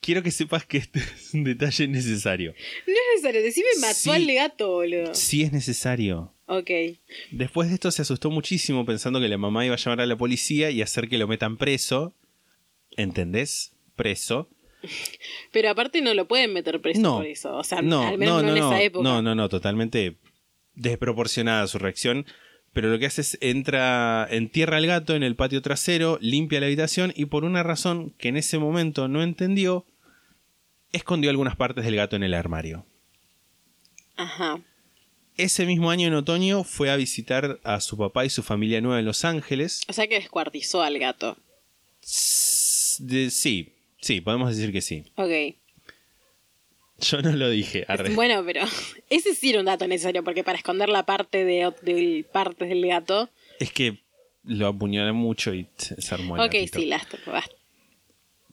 [0.00, 2.52] quiero que sepas que este es un detalle necesario.
[2.86, 4.10] No es necesario, decime mató Sí.
[4.10, 5.14] al gato, boludo.
[5.14, 6.34] Sí es necesario.
[6.46, 6.70] Ok.
[7.30, 10.16] Después de esto se asustó muchísimo pensando que la mamá iba a llamar a la
[10.16, 12.14] policía y hacer que lo metan preso.
[12.96, 13.72] ¿Entendés?
[13.94, 14.48] Preso.
[15.52, 17.16] Pero aparte no lo pueden meter preso No.
[17.18, 17.54] por eso.
[17.56, 19.04] O sea, no, al menos no, no, en esa época.
[19.04, 20.16] no, no, no, totalmente
[20.74, 22.26] desproporcionada su reacción.
[22.72, 26.66] Pero lo que hace es entra, entierra al gato en el patio trasero, limpia la
[26.66, 29.86] habitación y por una razón que en ese momento no entendió,
[30.92, 32.86] escondió algunas partes del gato en el armario.
[34.16, 34.60] Ajá.
[35.36, 38.98] Ese mismo año en otoño fue a visitar a su papá y su familia nueva
[38.98, 39.82] en Los Ángeles.
[39.88, 41.38] O sea que descuartizó al gato.
[42.02, 45.04] Sí, sí, podemos decir que sí.
[45.16, 45.56] Ok.
[46.98, 47.84] Yo no lo dije.
[47.88, 48.10] arre.
[48.14, 48.62] Bueno, pero
[49.08, 52.86] ese sí era un dato necesario porque para esconder la parte de, de partes del
[52.86, 53.30] gato.
[53.58, 54.02] Es que
[54.44, 56.80] lo apuñalé mucho y se se armó el ok, gatito.
[56.80, 57.54] sí, basta, basta.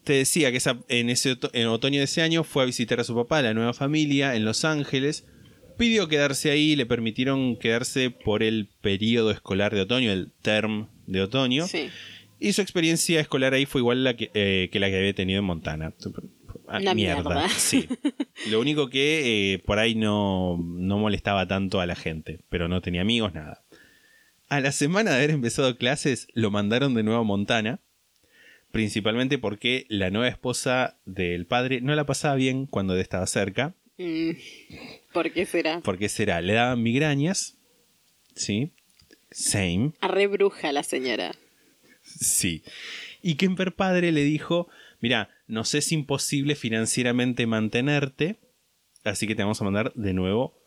[0.08, 3.04] Te decía que esa- en, ese en otoño de ese año fue a visitar a
[3.04, 5.26] su papá, la nueva familia, en Los Ángeles.
[5.76, 11.20] Pidió quedarse ahí, le permitieron quedarse por el periodo escolar de otoño, el term de
[11.20, 11.66] otoño.
[11.66, 11.90] Sí.
[12.40, 15.40] Y su experiencia escolar ahí fue igual la que, eh, que la que había tenido
[15.40, 15.92] en Montana.
[16.68, 17.46] Ah, Una mierda.
[17.50, 17.86] Sí.
[18.50, 22.80] Lo único que eh, por ahí no, no molestaba tanto a la gente, pero no
[22.80, 23.62] tenía amigos, nada.
[24.48, 27.80] A la semana de haber empezado clases, lo mandaron de nuevo a Montana,
[28.70, 33.74] principalmente porque la nueva esposa del padre no la pasaba bien cuando él estaba cerca.
[33.96, 34.30] Mm,
[35.12, 35.80] ¿Por qué será?
[35.80, 36.40] ¿Por qué será?
[36.40, 37.58] Le daban migrañas,
[38.34, 38.72] ¿sí?
[39.30, 39.92] Same.
[40.00, 41.34] Arre bruja la señora.
[42.02, 42.62] Sí.
[43.22, 44.68] Y Kemper padre le dijo,
[45.00, 48.38] mira, nos es imposible financieramente mantenerte,
[49.04, 50.58] así que te vamos a mandar de nuevo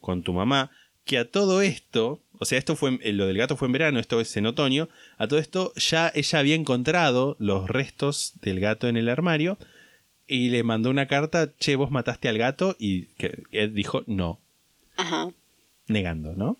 [0.00, 0.70] con tu mamá,
[1.08, 3.98] que a todo esto, o sea, esto fue, en- lo del gato fue en verano,
[3.98, 8.86] esto es en otoño, a todo esto ya ella había encontrado los restos del gato
[8.88, 9.58] en el armario
[10.26, 14.38] y le mandó una carta, che, vos mataste al gato y que Ed dijo no,
[14.96, 15.30] Ajá.
[15.86, 16.58] negando, ¿no?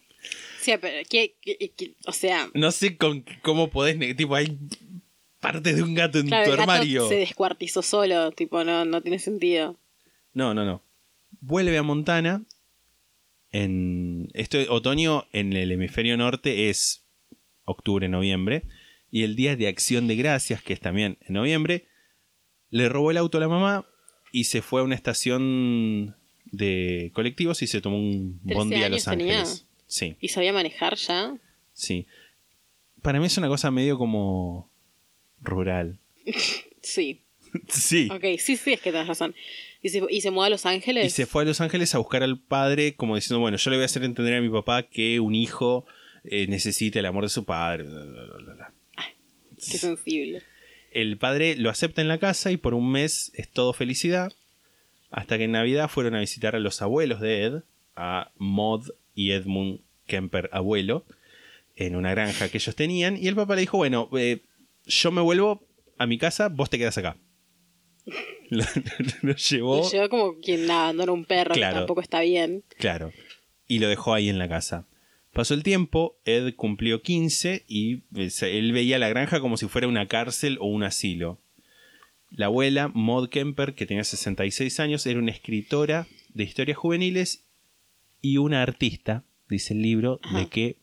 [0.61, 4.59] Sí, pero ¿qué, qué- qué- o sea, No sé con cómo podés, ne- tipo, hay
[5.41, 7.09] partes de un gato en claro, tu el gato armario.
[7.09, 9.77] se descuartizó solo, tipo, no, no tiene sentido.
[10.35, 10.83] No, no, no.
[11.41, 12.43] Vuelve a Montana.
[13.53, 17.05] En esto otoño en el hemisferio norte es
[17.65, 18.65] octubre, noviembre.
[19.11, 21.87] Y el día de acción de gracias, que es también en noviembre,
[22.71, 23.87] le robó el auto a la mamá
[24.33, 28.89] y se fue a una estación de colectivos y se tomó un 13 bondi a
[28.91, 29.41] Los años tenía.
[29.41, 29.67] Ángeles.
[29.87, 31.35] Sí, ¿Y sabía manejar ya?
[31.73, 32.07] sí.
[33.01, 34.71] Para mí es una cosa medio como
[35.41, 35.99] rural.
[36.83, 37.23] Sí.
[37.69, 38.09] Sí.
[38.13, 39.35] Ok, sí, sí, es que tenés razón.
[39.81, 41.07] ¿Y se, y se mudó a Los Ángeles?
[41.07, 43.77] Y se fue a Los Ángeles a buscar al padre, como diciendo, bueno, yo le
[43.77, 45.87] voy a hacer entender a mi papá que un hijo
[46.25, 47.85] eh, necesita el amor de su padre.
[47.85, 48.73] bla, bla, bla, bla, bla.
[49.57, 50.43] Qué sensible.
[50.91, 54.33] El padre lo acepta en la casa y por un mes es todo felicidad.
[55.11, 57.62] Hasta que en Navidad fueron a visitar a los abuelos de Ed,
[57.97, 61.05] a Maud y Edmund Kemper, abuelo,
[61.77, 63.17] en una granja que ellos tenían.
[63.17, 64.43] Y el papá le dijo, bueno, eh,
[64.87, 65.67] yo me vuelvo
[65.99, 67.17] a mi casa, vos te quedas acá.
[68.51, 68.65] Lo,
[69.23, 69.87] lo llevó...
[69.87, 71.75] Y llegó como quien abandona un perro, Claro.
[71.75, 72.65] que tampoco está bien.
[72.79, 73.13] Claro.
[73.67, 74.87] Y lo dejó ahí en la casa.
[75.33, 79.87] Pasó el tiempo, Ed cumplió 15 y eh, él veía la granja como si fuera
[79.87, 81.39] una cárcel o un asilo.
[82.31, 87.45] La abuela, Maud Kemper, que tenía 66 años, era una escritora de historias juveniles
[88.21, 90.39] y una artista, dice el libro, Ajá.
[90.41, 90.77] de que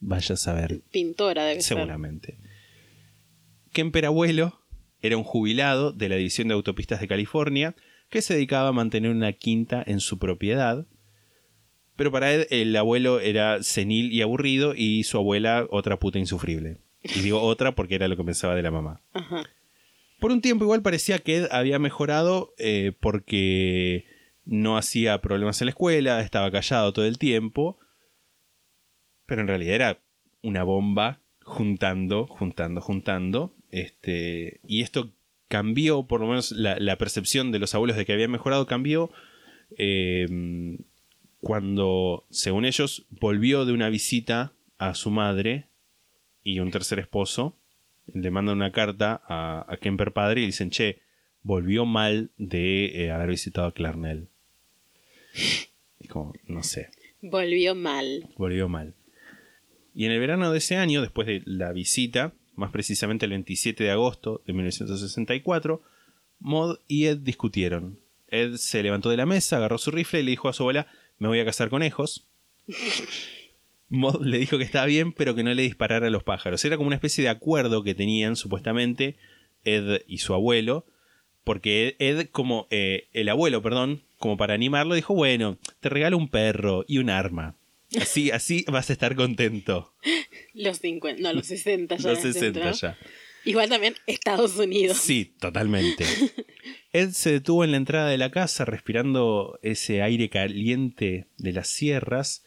[0.00, 1.76] vaya a saber Pintora debe ser.
[1.76, 2.38] Seguramente.
[3.72, 4.60] Kemper abuelo
[5.02, 7.74] era un jubilado de la División de Autopistas de California
[8.08, 10.86] que se dedicaba a mantener una quinta en su propiedad.
[11.96, 16.78] Pero para Ed el abuelo era senil y aburrido y su abuela otra puta insufrible.
[17.02, 19.02] Y digo otra porque era lo que pensaba de la mamá.
[19.12, 19.42] Ajá.
[20.20, 24.06] Por un tiempo igual parecía que Ed había mejorado eh, porque
[24.44, 27.78] no hacía problemas en la escuela, estaba callado todo el tiempo,
[29.26, 29.98] pero en realidad era
[30.42, 33.54] una bomba juntando, juntando, juntando.
[33.70, 35.12] Este, y esto
[35.48, 39.10] cambió, por lo menos la, la percepción de los abuelos de que había mejorado cambió
[39.76, 40.26] eh,
[41.40, 45.66] cuando, según ellos, volvió de una visita a su madre
[46.42, 47.56] y un tercer esposo
[48.14, 51.00] le mandan una carta a, a Kemper padre y dicen, che,
[51.42, 54.28] volvió mal de eh, haber visitado a Clarnell.
[56.00, 56.88] Y como, no sé,
[57.20, 58.28] Volvió mal.
[58.36, 58.94] volvió mal.
[59.94, 63.84] Y en el verano de ese año, después de la visita, más precisamente el 27
[63.84, 65.80] de agosto de 1964,
[66.40, 68.00] Maud y Ed discutieron.
[68.26, 70.88] Ed se levantó de la mesa, agarró su rifle y le dijo a su abuela,
[71.18, 72.28] me voy a casar con Ejos.
[73.88, 76.62] Maud le dijo que estaba bien, pero que no le disparara a los pájaros.
[76.64, 79.16] Era como una especie de acuerdo que tenían, supuestamente,
[79.64, 80.84] Ed y su abuelo.
[81.44, 86.28] Porque Ed, como eh, el abuelo, perdón, como para animarlo, dijo, bueno, te regalo un
[86.28, 87.56] perro y un arma.
[88.00, 89.94] Así, así vas a estar contento.
[90.54, 92.10] Los 50, no, los 60 ya.
[92.10, 92.72] Los 60 dentro.
[92.72, 92.98] ya.
[93.44, 94.98] Igual también Estados Unidos.
[94.98, 96.04] Sí, totalmente.
[96.92, 101.68] Ed se detuvo en la entrada de la casa respirando ese aire caliente de las
[101.68, 102.44] sierras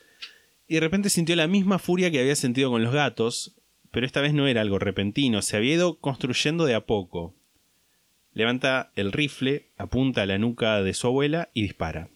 [0.67, 3.56] y de repente sintió la misma furia que había sentido con los gatos,
[3.89, 7.36] pero esta vez no era algo repentino, se había ido construyendo de a poco.
[8.34, 12.11] Levanta el rifle, apunta a la nuca de su abuela y dispara.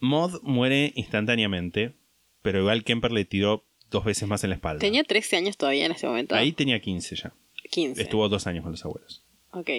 [0.00, 1.94] Maud muere instantáneamente,
[2.42, 4.80] pero igual Kemper le tiró dos veces más en la espalda.
[4.80, 6.34] Tenía 13 años todavía en ese momento.
[6.34, 7.32] Ahí tenía 15 ya.
[7.70, 8.00] 15.
[8.02, 9.22] Estuvo dos años con los abuelos.
[9.52, 9.70] Ok.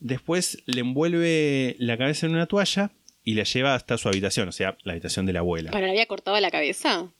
[0.00, 2.90] Después le envuelve la cabeza en una toalla
[3.22, 5.70] y la lleva hasta su habitación, o sea, la habitación de la abuela.
[5.70, 7.10] ¿Pero le había cortado la cabeza?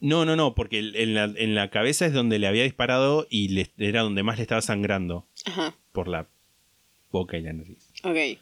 [0.00, 3.48] No, no, no, porque en la, en la cabeza es donde le había disparado y
[3.48, 5.76] le- era donde más le estaba sangrando Ajá.
[5.92, 6.26] por la
[7.10, 7.88] boca y la nariz.
[8.02, 8.38] Ok.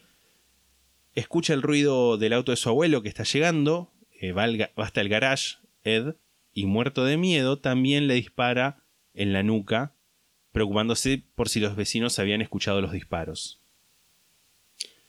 [1.14, 4.70] Escucha el ruido del auto de su abuelo que está llegando, eh, va, al ga-
[4.78, 6.14] va hasta el garage, Ed,
[6.54, 8.82] y muerto de miedo, también le dispara
[9.14, 9.92] en la nuca,
[10.52, 13.58] preocupándose por si los vecinos habían escuchado los disparos.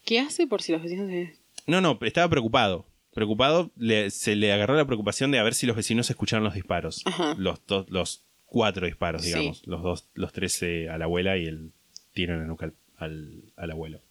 [0.06, 1.38] ¿Qué hace por si los vecinos se...
[1.68, 2.86] No, no, estaba preocupado.
[3.14, 6.54] Preocupado, le- se le agarró la preocupación de a ver si los vecinos escucharon los
[6.56, 7.02] disparos.
[7.06, 7.36] Ajá.
[7.38, 9.28] Los, dos- los cuatro disparos, Sí.
[9.30, 9.66] digamos.
[9.68, 11.72] Los dos, los tres eh, a la abuela y el
[12.14, 14.02] tiro en la nuca al, al- al abuelo.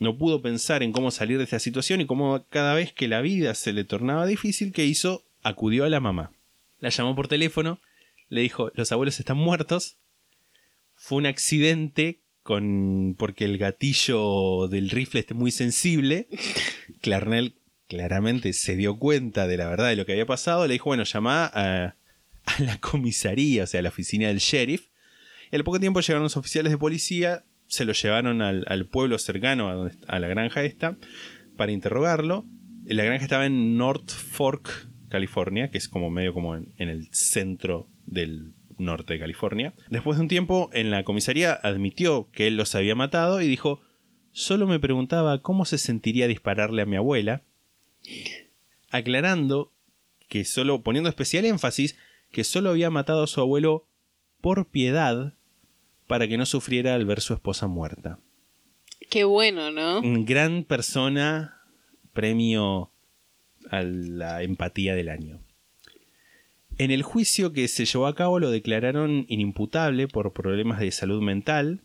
[0.00, 3.20] No pudo pensar en cómo salir de esta situación y cómo cada vez que la
[3.20, 5.24] vida se le tornaba difícil, ¿qué hizo?
[5.42, 6.32] Acudió a la mamá.
[6.80, 7.80] La llamó por teléfono,
[8.30, 9.98] le dijo, los abuelos están muertos.
[10.94, 16.28] Fue un accidente con porque el gatillo del rifle es muy sensible.
[17.02, 20.88] Clarnell claramente se dio cuenta de la verdad de lo que había pasado, le dijo,
[20.88, 21.94] bueno, llama a,
[22.44, 24.86] a la comisaría, o sea, a la oficina del sheriff.
[25.52, 29.70] Y al poco tiempo llegaron los oficiales de policía, se lo llevaron al, pueblo cercano
[29.70, 30.98] a, donde- a la granja esta
[31.56, 32.44] para interrogarlo.
[32.84, 37.08] La granja estaba en North Fork, California, que es como medio como en, en el
[37.12, 39.74] centro del norte de California.
[39.88, 43.80] Después de un tiempo, en la comisaría admitió que él los había matado y dijo,
[44.32, 47.42] solo me preguntaba cómo se sentiría dispararle a mi abuela,
[48.90, 49.72] aclarando
[50.28, 51.96] que solo, poniendo especial énfasis,
[52.32, 53.86] que solo había matado a su abuelo
[54.40, 55.34] por piedad
[56.10, 58.18] para que no sufriera al ver su esposa muerta.
[59.08, 60.00] Qué bueno, ¿no?
[60.24, 61.56] Gran persona,
[62.12, 62.90] premio
[63.70, 65.40] a la empatía del año.
[66.78, 71.22] En el juicio que se llevó a cabo lo declararon inimputable por problemas de salud
[71.22, 71.80] mental.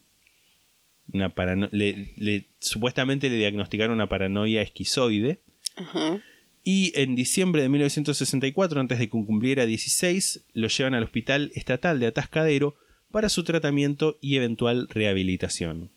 [1.14, 5.40] Una parano- le- le- supuestamente le diagnosticaron una paranoia esquizoide.
[5.76, 6.20] Ajá.
[6.64, 12.00] Y en diciembre de 1964, antes de que cumpliera 16, lo llevan al Hospital Estatal
[12.00, 12.76] de Atascadero
[13.16, 15.90] para su tratamiento y eventual rehabilitación.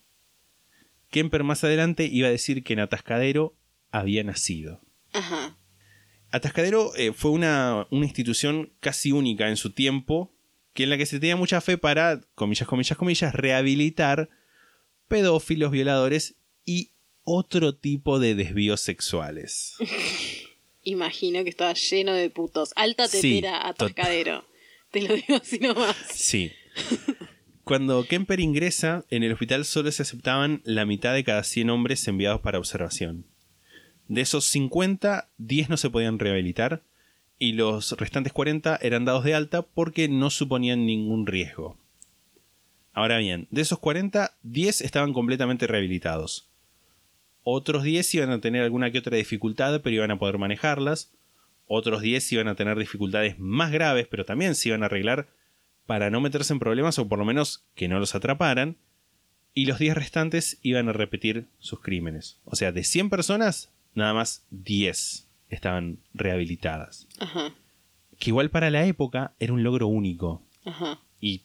[1.10, 3.56] Kemper más adelante iba a decir que en Atascadero
[3.90, 4.80] había nacido.
[5.12, 5.58] Ajá.
[6.30, 10.32] Atascadero eh, fue una, una institución casi única en su tiempo,
[10.74, 14.28] que en la que se tenía mucha fe para, comillas, comillas, comillas, rehabilitar
[15.08, 16.92] pedófilos, violadores y
[17.24, 19.74] otro tipo de desvíos sexuales.
[20.84, 22.70] Imagino que estaba lleno de putos.
[22.76, 24.44] Alta Sí, tetera tot- atascadero.
[24.92, 25.96] Te lo digo así nomás.
[26.14, 26.52] Sí.
[27.64, 32.08] Cuando Kemper ingresa, en el hospital solo se aceptaban la mitad de cada 100 hombres
[32.08, 33.26] enviados para observación.
[34.06, 36.82] De esos 50, 10 no se podían rehabilitar
[37.38, 41.76] y los restantes 40 eran dados de alta porque no suponían ningún riesgo.
[42.94, 46.48] Ahora bien, de esos 40, 10 estaban completamente rehabilitados.
[47.44, 51.12] Otros 10 iban a tener alguna que otra dificultad, pero iban a poder manejarlas.
[51.66, 55.28] Otros 10 iban a tener dificultades más graves, pero también se iban a arreglar
[55.88, 58.76] para no meterse en problemas o por lo menos que no los atraparan.
[59.54, 62.38] Y los 10 restantes iban a repetir sus crímenes.
[62.44, 67.08] O sea, de 100 personas, nada más 10 estaban rehabilitadas.
[67.18, 67.54] Ajá.
[68.18, 71.00] Que igual para la época era un logro único Ajá.
[71.22, 71.44] y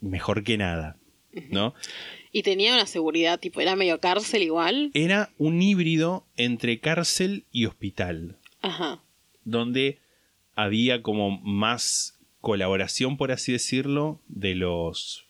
[0.00, 0.96] mejor que nada,
[1.50, 1.74] ¿no?
[2.30, 4.92] Y tenía una seguridad, tipo, era medio cárcel igual.
[4.94, 8.36] Era un híbrido entre cárcel y hospital.
[8.62, 9.00] Ajá.
[9.44, 9.98] donde
[10.54, 12.17] había como más
[12.48, 15.26] colaboración, por así decirlo, de los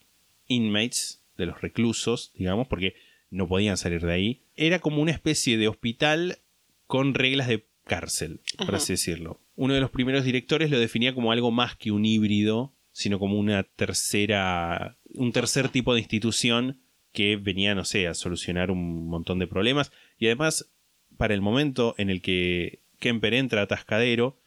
[0.47, 2.95] inmates, de los reclusos, digamos, porque
[3.29, 4.43] no podían salir de ahí.
[4.55, 6.39] Era como una especie de hospital
[6.87, 9.41] con reglas de cárcel, por así decirlo.
[9.57, 13.37] Uno de los primeros directores lo definía como algo más que un híbrido, sino como
[13.37, 16.79] una tercera, un tercer tipo de institución
[17.13, 19.91] que venía, no sé, a solucionar un montón de problemas.
[20.21, 20.71] Y además,
[21.17, 24.39] para el momento en el que Kemper entra a Atascadero,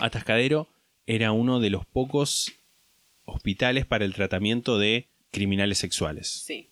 [0.00, 0.71] Atascadero
[1.06, 2.52] era uno de los pocos
[3.24, 6.28] hospitales para el tratamiento de criminales sexuales.
[6.28, 6.70] Sí.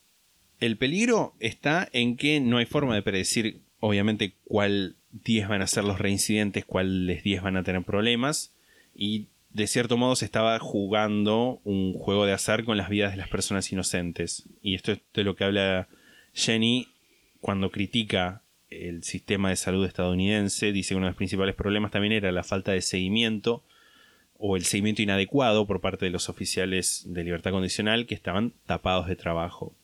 [0.58, 5.66] El peligro está en que no hay forma de predecir, obviamente, cuál 10 van a
[5.66, 8.54] ser los reincidentes, cuáles 10 van a tener problemas.
[8.94, 13.16] Y de cierto modo se estaba jugando un juego de azar con las vidas de
[13.16, 14.44] las personas inocentes.
[14.62, 15.88] Y esto es de lo que habla
[16.34, 16.88] Jenny
[17.40, 20.72] cuando critica el sistema de salud estadounidense.
[20.72, 23.64] Dice que uno de los principales problemas también era la falta de seguimiento
[24.40, 29.06] o el seguimiento inadecuado por parte de los oficiales de libertad condicional que estaban tapados
[29.06, 29.76] de trabajo.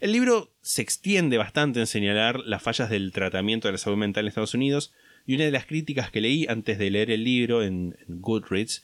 [0.00, 4.24] El libro se extiende bastante en señalar las fallas del tratamiento de la salud mental
[4.24, 4.92] en Estados Unidos
[5.26, 8.82] y una de las críticas que leí antes de leer el libro en, en Goodreads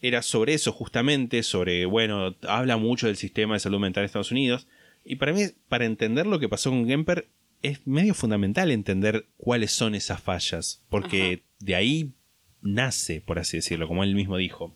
[0.00, 4.30] era sobre eso justamente, sobre, bueno, habla mucho del sistema de salud mental en Estados
[4.30, 4.68] Unidos
[5.04, 7.28] y para mí, para entender lo que pasó con Gemper,
[7.62, 12.12] es medio fundamental entender cuáles son esas fallas, porque de ahí
[12.64, 14.74] nace, por así decirlo, como él mismo dijo.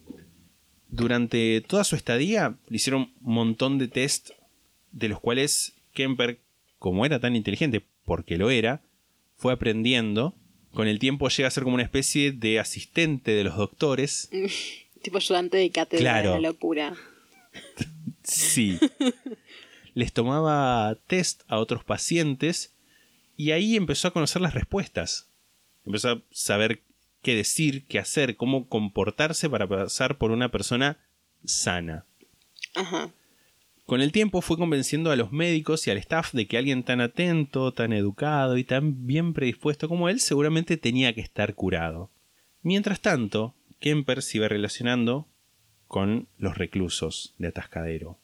[0.91, 4.31] Durante toda su estadía le hicieron un montón de test
[4.93, 6.39] de los cuales Kemper,
[6.79, 8.81] como era tan inteligente, porque lo era,
[9.37, 10.35] fue aprendiendo.
[10.73, 14.31] Con el tiempo llega a ser como una especie de asistente de los doctores.
[15.03, 16.35] Tipo ayudante de cátedra Claro.
[16.35, 16.95] de la locura.
[18.23, 18.79] Sí.
[19.95, 22.73] Les tomaba test a otros pacientes
[23.37, 25.29] y ahí empezó a conocer las respuestas.
[25.87, 26.83] Empezó a saber
[27.23, 30.99] qué decir, qué hacer, cómo comportarse para pasar por una persona
[31.45, 32.07] sana.
[32.75, 33.11] Ajá.
[33.89, 37.01] Con el tiempo fue convenciendo a los médicos y al staff de que alguien tan
[37.01, 42.11] atento, tan educado y tan bien predispuesto como él seguramente tenía que estar curado.
[42.61, 45.27] Mientras tanto, Kemper se iba relacionando
[45.87, 48.19] con los reclusos de Atascadero,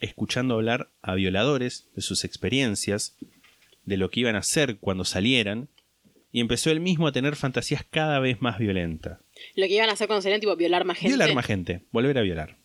[0.00, 3.18] escuchando hablar a violadores de sus experiencias,
[3.84, 5.68] de lo que iban a hacer cuando salieran,
[6.32, 9.18] y empezó él mismo a tener fantasías cada vez más violentas.
[9.56, 11.08] Lo que iban a hacer cuando salían, tipo, violar más gente.
[11.16, 12.58] Violar más gente, volver a violar.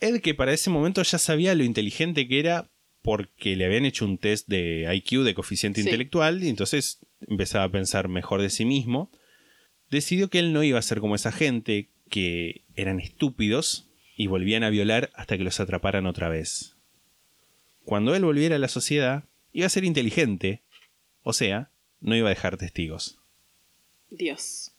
[0.00, 2.70] Ed, que para ese momento ya sabía lo inteligente que era
[3.02, 5.86] porque le habían hecho un test de IQ, de coeficiente Sí.
[5.88, 9.10] intelectual, y entonces empezaba a pensar mejor de sí mismo,
[9.90, 14.64] decidió que él no iba a ser como esa gente que eran estúpidos y volvían
[14.64, 16.76] a violar hasta que los atraparan otra vez.
[17.84, 20.62] Cuando él volviera a la sociedad, iba a ser inteligente,
[21.22, 21.70] o sea,
[22.04, 23.18] no iba a dejar testigos.
[24.10, 24.70] Dios.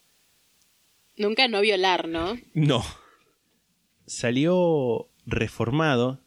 [1.18, 2.38] Nunca no violar, ¿no?
[2.54, 2.82] No.
[4.06, 6.20] Salió reformado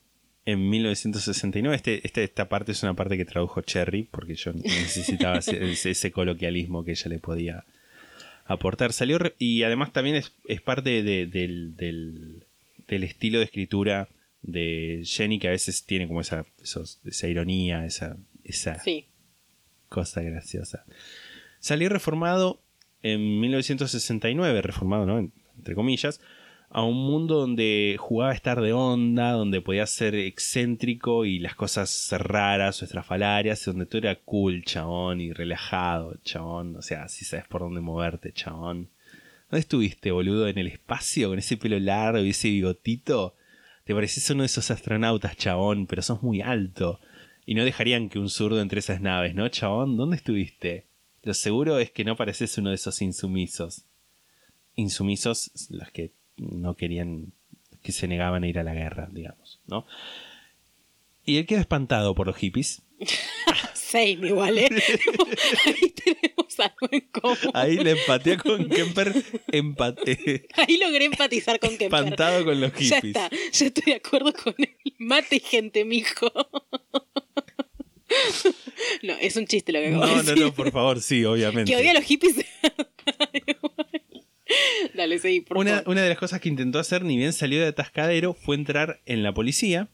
[0.45, 1.75] en 1969.
[1.75, 6.83] Este, este- esta parte es una parte que tradujo Cherry, porque yo necesitaba ese, coloquialismo
[6.83, 7.65] que ella le podía
[8.45, 8.91] aportar.
[8.93, 12.43] Salió y además también es, es parte de- del, del-
[12.87, 14.09] del estilo de escritura
[14.41, 19.05] de Jenny, que a veces tiene como esa, esos- esa ironía, esa, esa Sí.
[19.89, 20.85] Cosa graciosa.
[21.59, 22.61] Salió reformado
[23.01, 25.19] en 1969, reformado, ¿no?
[25.57, 26.21] Entre comillas,
[26.69, 31.55] a un mundo donde jugaba a estar de onda, donde podía ser excéntrico y las
[31.55, 36.75] cosas raras o estrafalarias, donde tú eras cool, chabón, y relajado, chabón.
[36.75, 38.89] O sea, si sabes por dónde moverte, chabón.
[39.49, 40.47] ¿Dónde estuviste, boludo?
[40.47, 43.35] ¿En el espacio con ese pelo largo y ese bigotito?
[43.83, 46.99] Te pareces uno de esos astronautas, chabón, pero sos muy alto.
[47.49, 49.97] Y no dejarían que un zurdo entre esas naves, ¿no, chabón?
[49.97, 50.85] ¿Dónde estuviste?
[51.23, 53.85] Lo seguro es que no pareces uno de esos insumisos.
[54.75, 57.33] Insumisos, los que no querían,
[57.81, 59.87] que se negaban a ir a la guerra, digamos, ¿no?
[61.25, 62.83] Y él quedó espantado por los hippies.
[63.73, 64.69] Same igual, ¿eh?
[65.65, 67.51] Ahí tenemos algo en común.
[67.55, 69.11] Ahí le empateé con Kemper,
[69.51, 71.99] empate, Ahí logré empatizar con Kemper.
[71.99, 73.15] espantado con los Ya hippies.
[73.15, 74.77] está, yo estoy de acuerdo con él.
[74.99, 76.31] Mate gente, mijo.
[79.03, 81.71] No, es un chiste lo que acabo de No, no, no, por favor, sí, obviamente.
[81.71, 82.35] Que odia a los hippies.
[84.95, 85.89] Dale, seguí, por Una, favor.
[85.89, 89.21] una de las cosas que intentó hacer, ni bien salió de atascadero, fue entrar en
[89.23, 89.89] la policía,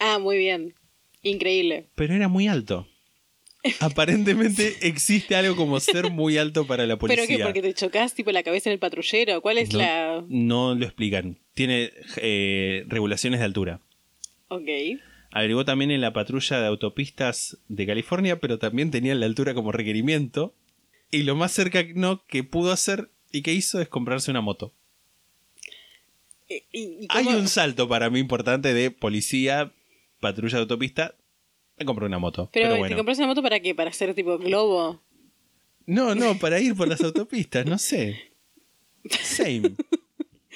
[0.00, 0.74] Ah, muy bien.
[1.22, 1.86] Increíble.
[1.94, 2.88] pero era muy alto.
[3.78, 7.24] Aparentemente existe algo como ser muy alto para la policía.
[7.24, 7.44] ¿Pero qué?
[7.44, 9.40] ¿Porque te chocas tipo la cabeza en el patrullero?
[9.40, 10.24] ¿Cuál es no, la...?
[10.28, 11.38] no lo explican.
[11.54, 13.80] Tiene eh, regulaciones de altura.
[14.48, 14.68] Ok.
[15.32, 19.72] Averiguó también en la patrulla de autopistas de California, pero también tenía la altura como
[19.72, 20.54] requerimiento.
[21.10, 24.72] Y lo más cerca no, que pudo hacer y que hizo es comprarse una moto.
[26.48, 29.72] ¿Y- y Hay un salto para mí importante de policía,
[30.20, 31.14] patrulla de autopista.
[31.78, 32.50] Me compré una moto.
[32.52, 32.96] Pero, Pero, ¿te bueno.
[32.96, 33.74] compras una moto para qué?
[33.74, 35.02] ¿Para hacer tipo globo?
[35.86, 38.32] No, no, para ir por las autopistas, no sé.
[39.22, 39.72] Same.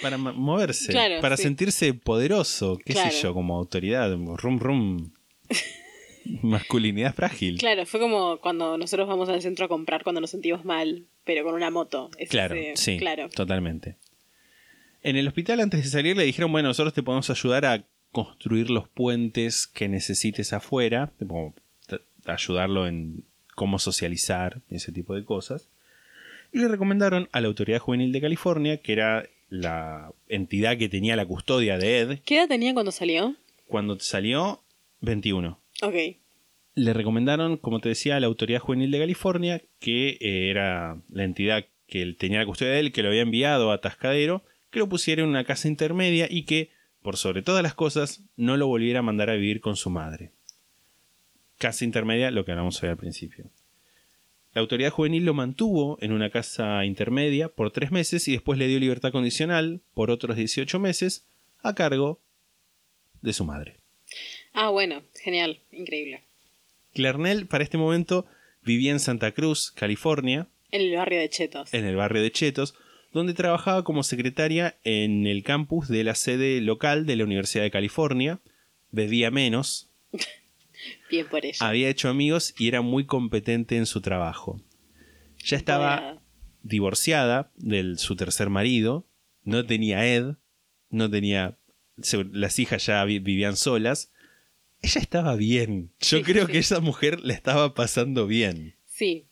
[0.03, 0.93] Para moverse.
[0.93, 1.45] Claro, para sí.
[1.45, 3.11] sentirse poderoso, qué Claro.
[3.11, 4.11] sé yo, como autoridad.
[4.15, 5.11] Rum, rum.
[6.43, 7.59] Masculinidad frágil.
[7.59, 11.45] Claro, fue como cuando nosotros vamos al centro a comprar cuando nos sentimos mal, pero
[11.45, 12.11] con una moto.
[12.19, 13.29] Es Claro, ese- sí, Claro.
[13.29, 13.97] totalmente.
[15.03, 18.71] En el hospital antes de salir le dijeron, bueno, nosotros te podemos ayudar a construir
[18.71, 21.13] los puentes que necesites afuera,
[22.25, 23.23] ayudarlo en
[23.55, 25.69] cómo socializar, ese tipo de cosas.
[26.53, 31.17] Y le recomendaron a la Autoridad Juvenil de California, que era la entidad que tenía
[31.17, 33.37] la custodia de Ed, ¿Qué edad tenía cuando salió?
[33.67, 34.63] cuando salió
[35.01, 35.61] 21.
[35.83, 35.95] Ok.
[36.75, 41.25] Le recomendaron, como te decía, a la Autoridad Juvenil de California, que eh, era la
[41.25, 44.79] entidad que él tenía la custodia de él, que lo había enviado a Tascadero, que
[44.79, 46.71] lo pusiera en una casa intermedia y que,
[47.03, 50.33] por sobre todas las cosas, no lo volviera a mandar a vivir con su madre.
[51.59, 53.51] Casa intermedia, lo que hablamos hoy al principio.
[54.57, 58.67] La autoridad juvenil lo mantuvo en una casa intermedia por tres meses y después le
[58.67, 61.27] dio libertad condicional por otros 18 meses
[61.63, 62.23] a cargo
[63.21, 63.77] de su madre.
[64.55, 66.23] Ah, bueno, genial, increíble.
[66.95, 68.25] Clarnell para este momento
[68.63, 71.75] vivía en Santa Cruz, California, En el barrio de Chetos.
[71.75, 72.75] en el barrio de Chetos,
[73.13, 77.71] donde trabajaba como secretaria en el campus de la sede local de la Universidad de
[77.71, 78.41] California.
[78.91, 79.91] Bebía menos,
[81.11, 81.57] Bien por ella.
[81.61, 84.61] había hecho amigos y era muy competente en su trabajo.
[85.45, 86.21] Ya estaba
[86.63, 89.07] divorciada de su tercer marido,
[89.45, 90.35] no tenía Ed,
[90.91, 91.59] no tenía...
[92.33, 94.13] Las hijas ya vi- vivían solas.
[94.83, 95.93] Ella estaba bien.
[96.01, 96.53] Yo Sí, creo sí.
[96.53, 98.75] que esa mujer la estaba pasando bien.
[98.87, 99.27] Sí,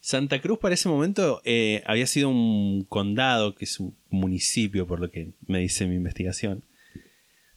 [0.00, 5.00] Santa Cruz para ese momento eh, había sido un condado, que es un municipio, por
[5.00, 6.64] lo que me dice mi investigación.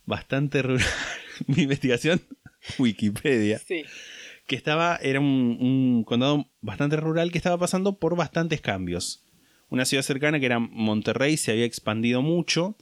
[0.05, 0.85] Bastante rural.
[1.47, 2.21] mi investigación,
[2.79, 3.59] Wikipedia.
[3.59, 3.83] sí.
[4.47, 9.23] Que estaba, era un, un condado bastante rural que estaba pasando por bastantes cambios.
[9.69, 12.75] Una ciudad cercana que era Monterrey se había expandido mucho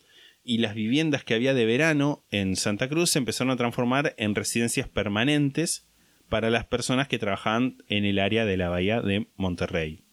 [0.43, 4.33] y las viviendas que había de verano en Santa Cruz se empezaron a transformar en
[4.33, 5.89] residencias permanentes
[6.29, 10.06] para las personas que trabajaban en el área de la bahía de Monterrey.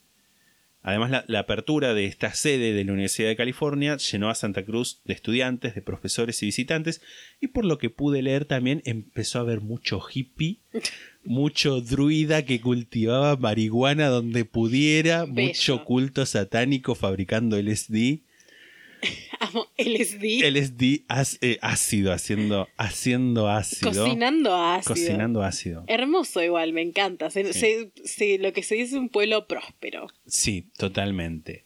[0.87, 4.67] Además, la, la apertura de esta sede de la Universidad de California llenó a Santa
[4.67, 7.01] Cruz de estudiantes, de profesores y visitantes,
[7.41, 10.61] y por lo que pude leer también empezó a haber mucho hippie,
[11.25, 15.49] mucho druida que cultivaba marihuana donde pudiera, Bello.
[15.49, 18.21] mucho culto satánico fabricando LSD.
[19.41, 20.43] Amo LSD.
[20.51, 21.05] LSD
[21.43, 23.91] eh, ácido, haciendo, haciendo ácido.
[23.93, 24.89] Cocinando ácido.
[24.95, 25.85] Cocinando ácido.
[25.87, 27.31] Hermoso igual, me encanta.
[27.31, 27.61] Se- Sí.
[27.61, 30.09] se- se- lo que se dice un pueblo próspero.
[30.27, 31.65] Sí, totalmente.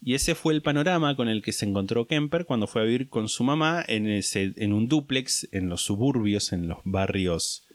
[0.00, 3.08] Y ese fue el panorama con el que se encontró Kemper cuando fue a vivir
[3.08, 7.66] con su mamá en, ese, en un dúplex en los suburbios, en los barrios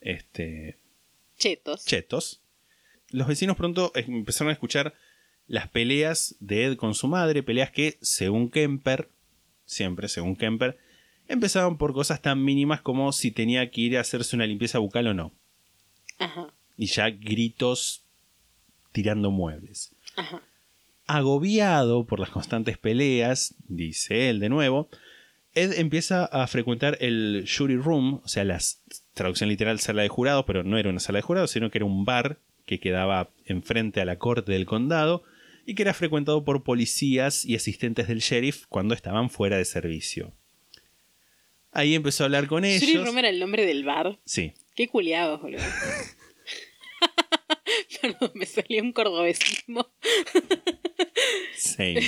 [0.00, 0.78] este,
[1.38, 1.84] Chetos.
[1.84, 2.42] chetos.
[3.10, 4.94] Los vecinos pronto empezaron a escuchar
[5.48, 9.10] las peleas de Ed con su madre, peleas que, según Kemper,
[9.64, 10.78] siempre según Kemper,
[11.28, 15.08] empezaban por cosas tan mínimas como si tenía que ir a hacerse una limpieza bucal
[15.08, 15.32] o no.
[16.18, 18.04] Ajá, Y ya gritos
[18.92, 19.94] tirando muebles.
[20.16, 20.42] ajá.
[21.08, 24.88] Agobiado por las constantes peleas, dice él de nuevo,
[25.54, 28.58] Ed empieza a frecuentar el jury room, o sea, la
[29.14, 31.84] traducción literal sala de jurados, pero no era una sala de jurados, sino que era
[31.84, 35.22] un bar que quedaba enfrente a la corte del condado
[35.66, 40.32] y que era frecuentado por policías y asistentes del sheriff cuando estaban fuera de servicio.
[41.72, 43.04] Ahí empezó a hablar con ellos.
[43.04, 44.18] Room era el nombre del bar.
[44.24, 45.62] Sí, Qué culiados, boludo.
[48.00, 49.90] Perdón, me salió un cordobesismo.
[51.56, 52.02] Same.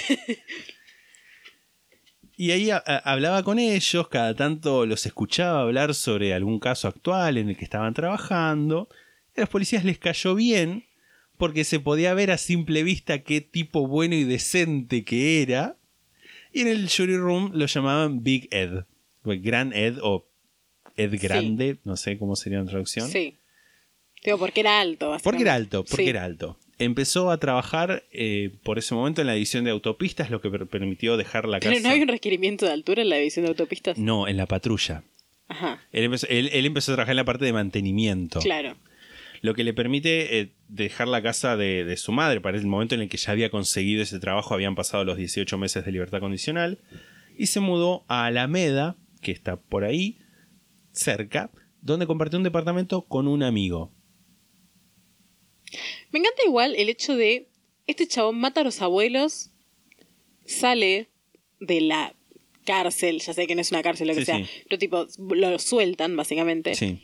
[2.37, 6.89] Y ahí a- a- hablaba con ellos, cada tanto los escuchaba hablar sobre algún caso
[6.89, 8.89] actual en el que estaban trabajando.
[9.37, 10.87] A los policías les cayó bien
[11.39, 15.77] porque se podía ver a simple vista qué tipo bueno y decente que era.
[16.53, 18.79] Y en el jury room lo llamaban Big Ed,
[19.23, 20.27] o Gran Ed o
[20.97, 23.09] Ed Grande, no sé cómo sería la traducción.
[23.09, 23.35] Sí.
[24.25, 25.17] Digo, porque era alto.
[25.23, 26.09] Porque era alto, porque Sí.
[26.11, 26.59] era alto.
[26.81, 30.67] Empezó a trabajar eh, por ese momento en la edición de autopistas, lo que per-
[30.67, 31.71] permitió dejar la casa.
[31.73, 33.99] Pero no había un requerimiento de altura en la división de autopistas.
[33.99, 35.03] No, en la patrulla.
[35.49, 38.41] Ajá, Él empezó, él- él empezó a trabajar en la parte de mantenimiento.
[38.41, 38.77] claro.
[39.41, 42.41] Lo que le permite eh, dejar la casa de, de su madre.
[42.41, 45.57] Para el momento en el que ya había conseguido ese trabajo, habían pasado los 18
[45.59, 46.79] meses de libertad condicional.
[47.37, 50.19] Y se mudó a Alameda, que está por ahí,
[50.93, 51.51] cerca,
[51.83, 53.93] donde compartió un departamento con un amigo.
[56.11, 57.49] Me encanta igual el hecho de
[57.87, 59.51] este chabón mata a los abuelos,
[60.47, 61.09] sale
[61.61, 62.15] de la
[62.65, 64.51] cárcel, ya sé que no es una cárcel lo que Sí, sea, sí.
[64.69, 66.75] pero tipo lo sueltan básicamente.
[66.75, 67.01] Sí.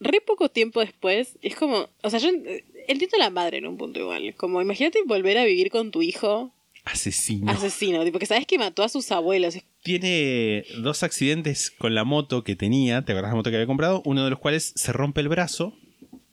[0.00, 3.66] Re poco tiempo después, es como, o sea, yo eh, entiendo a la madre en
[3.66, 6.52] un punto igual, como imagínate volver a vivir con tu hijo
[6.84, 7.50] Asesino.
[7.50, 9.56] asesino, tipo que sabes que mató a sus abuelos.
[9.82, 14.02] Tiene dos accidentes con la moto que tenía, ¿te acordás la moto que había comprado?
[14.04, 15.74] Uno de los cuales se rompe el brazo,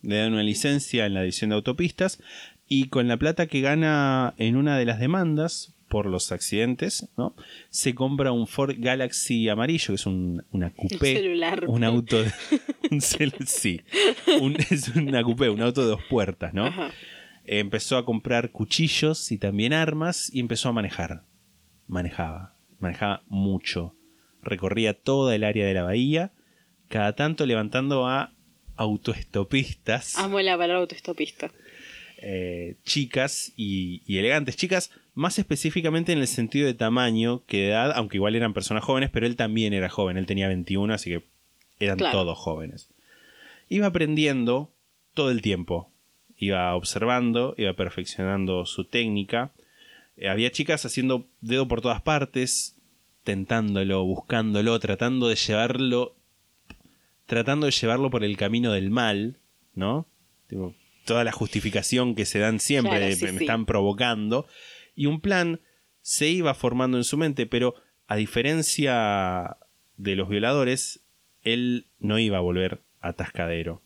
[0.01, 2.19] le dan una licencia en la edición de autopistas
[2.67, 7.35] y con la plata que gana en una de las demandas por los accidentes, ¿no?
[7.69, 11.65] Se compra un Ford Galaxy amarillo, que es un, una coupé, celular.
[11.67, 12.31] un auto, de-
[12.93, 13.81] un sí,
[14.39, 16.67] un- es una coupé, un auto de dos puertas, ¿no?
[16.67, 16.91] Ajá.
[17.45, 21.23] empezó a comprar cuchillos y también armas y empezó a manejar.
[21.87, 23.95] Manejaba, manejaba mucho.
[24.41, 26.31] Recorría toda el área de la bahía,
[26.89, 28.33] cada tanto levantando a
[28.75, 31.51] autoestopistas, Amo la palabra autoestopista.
[32.17, 34.55] eh, chicas y, y elegantes.
[34.55, 38.83] Chicas, más específicamente en el sentido de tamaño que de edad, aunque igual eran personas
[38.83, 41.23] jóvenes, pero él también era joven, él tenía 21, así que
[41.83, 42.19] eran Claro.
[42.19, 42.89] todos jóvenes.
[43.69, 44.73] Iba aprendiendo
[45.13, 45.91] todo el tiempo,
[46.37, 49.53] iba observando, iba perfeccionando su técnica.
[50.17, 52.77] Eh, había chicas haciendo dedo por todas partes,
[53.23, 56.15] tentándolo, buscándolo, tratando de llevarlo,
[57.25, 59.39] tratando de llevarlo por el camino del mal,
[59.73, 60.07] ¿no?
[60.47, 60.75] Tipo,
[61.05, 63.43] toda la justificación que se dan siempre, Claro, de, sí, me sí.
[63.45, 64.45] están provocando.
[64.95, 65.61] Y un plan
[66.01, 67.75] se iba formando en su mente, pero
[68.07, 69.57] a diferencia
[69.97, 71.02] de los violadores,
[71.43, 73.81] él no iba a volver atascadero.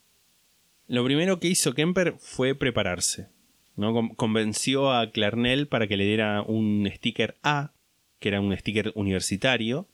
[0.88, 3.28] Lo primero que hizo Kemper fue prepararse.
[3.76, 3.93] ¿no?
[3.93, 7.72] Con- Convenció a Clarnell para que le diera un sticker A,
[8.20, 9.88] que era un sticker universitario,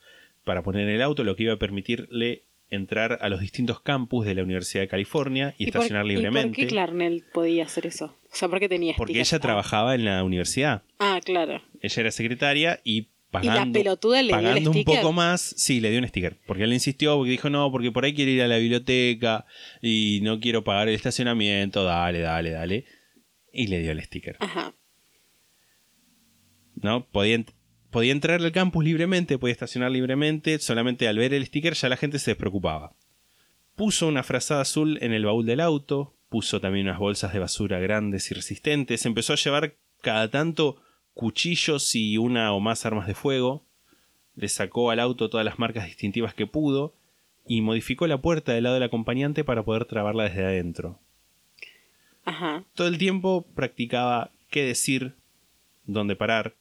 [0.44, 4.26] para poner en el auto, lo que iba a permitirle entrar a los distintos campus
[4.26, 6.48] de la Universidad de California y, estacionar ¿Y libremente.
[6.50, 8.06] por qué Clarnell podía hacer eso?
[8.32, 10.82] O sea, ¿por qué tenía porque ella trabajaba en la universidad.
[11.00, 11.62] Ah, claro.
[11.82, 15.02] Ella era secretaria y pagando, pelotuda le dio el pagando un sticker?
[15.02, 16.40] poco más, sí, le dio un sticker.
[16.46, 19.46] Porque él insistió, porque dijo, no, porque por ahí quiero ir a la biblioteca
[19.82, 22.86] y no quiero pagar el estacionamiento, dale, dale, dale.
[23.52, 24.38] Y le dio el sticker.
[24.40, 24.74] Ajá.
[26.76, 27.06] ¿No?
[27.08, 27.44] Podía,
[27.92, 31.98] podía entrar al campus libremente, podía estacionar libremente, solamente al ver el sticker ya la
[31.98, 32.96] gente se despreocupaba.
[33.76, 37.80] Puso una frazada azul en el baúl del auto, puso también unas bolsas de basura
[37.80, 40.82] grandes y resistentes, empezó a llevar cada tanto
[41.14, 43.64] cuchillos y una o más armas de fuego.
[44.36, 46.94] Le sacó al auto todas las marcas distintivas que pudo
[47.46, 51.00] y modificó la puerta del lado del acompañante para poder trabarla desde adentro.
[52.26, 52.64] Ajá.
[52.74, 55.14] Todo el tiempo practicaba qué decir,
[55.86, 56.56] dónde parar,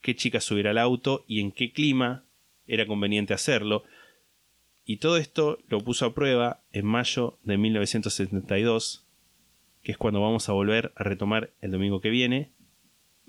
[0.00, 2.24] qué chica subir al auto y en qué clima
[2.66, 3.84] era conveniente hacerlo.
[4.86, 9.04] Y todo esto lo puso a prueba en mayo de 1972,
[9.82, 12.50] que es cuando vamos a volver a retomar el domingo que viene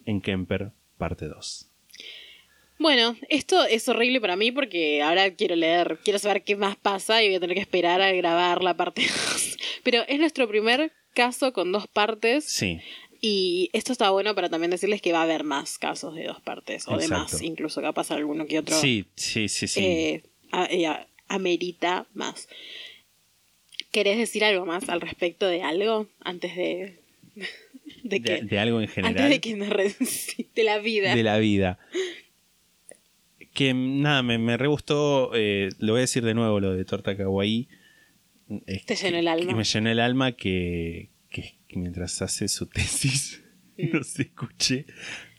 [0.06, 1.70] en Kemper, parte 2.
[2.78, 7.24] Bueno, esto es horrible para mí porque ahora quiero leer, quiero saber qué más pasa
[7.24, 9.02] y voy a tener que esperar a grabar la parte
[9.32, 9.58] 2.
[9.84, 12.82] Pero es nuestro primer caso con dos partes Sí,
[13.22, 16.42] y esto está bueno para también decirles que va a haber más casos de dos
[16.42, 19.80] partes o de más, incluso capaz alguno que otro sí, sí, sí, sí.
[19.86, 22.50] eh, a- eh, a- amerita más.
[23.92, 27.00] ¿Querés decir algo más al respecto de algo antes de,
[28.04, 29.16] de de, que de algo en general.
[29.18, 29.56] antes de que
[30.56, 31.16] de la vida?
[31.16, 31.80] de la vida.
[33.54, 36.84] Que nada, me, me re gustó, eh, lo voy a decir de nuevo, lo de
[36.86, 37.70] Torta Kawaii.
[38.68, 39.48] Es Te llenó el alma.
[39.48, 43.42] que me llenó el alma que, que- que mientras hace su tesis
[43.78, 43.90] Mm.
[43.98, 44.86] nos escuche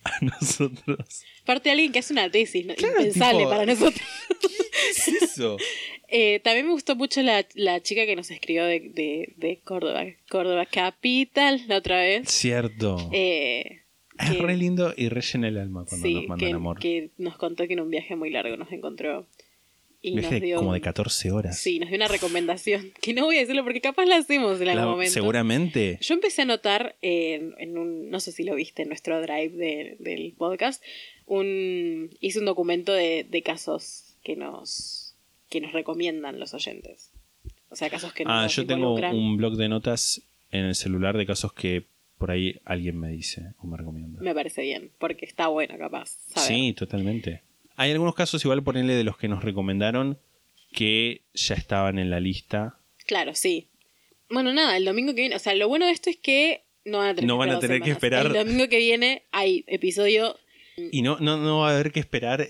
[0.07, 1.25] a nosotros.
[1.45, 2.75] Parte de alguien que hace una tesis, ¿no?
[2.75, 4.03] Claro, impensable tipo- para nosotros.
[4.41, 5.57] ¿Qué es eso?
[6.09, 10.05] Eh, también me gustó mucho la, la chica que nos escribió de, de, de Córdoba,
[10.31, 12.29] Córdoba Capital la otra vez.
[12.31, 13.11] Cierto.
[13.13, 13.83] Eh,
[14.17, 16.79] es que- re lindo y re llena el alma cuando sí, nos mandan que, amor.
[16.79, 19.27] que nos contó que en un viaje muy largo nos encontró.
[20.03, 21.59] Y Viaje nos dio como de un- 14 horas.
[21.59, 22.93] Sí, nos dio una recomendación.
[23.01, 25.13] Que no voy a decirlo porque capaz la hacemos en algún La- momento.
[25.13, 25.99] seguramente.
[26.01, 29.51] Yo empecé a notar en, en un, no sé si lo viste en nuestro drive
[29.51, 30.83] de- del podcast,
[31.27, 35.15] un, hice un documento de, de casos que nos,
[35.49, 37.11] que nos recomiendan los oyentes.
[37.69, 40.23] O sea, casos que Ah, nos yo tengo un blog de notas
[40.53, 41.85] en el celular de casos que
[42.17, 44.23] por ahí alguien me dice o me recomienda.
[44.23, 46.17] Me parece bien, porque está bueno capaz.
[46.29, 46.49] saber.
[46.49, 47.43] Sí, totalmente.
[47.77, 50.19] Hay algunos casos, igual ponerle de los que nos recomendaron,
[50.73, 52.79] que ya estaban en la lista.
[53.07, 53.69] Claro, sí.
[54.31, 56.99] Bueno, nada, el domingo que viene, o sea, lo bueno de esto es que no
[56.99, 58.27] van a tener, No que, van a tener que esperar.
[58.27, 60.37] El domingo que viene hay episodio
[60.77, 62.49] Y no, no, no va a haber que esperar.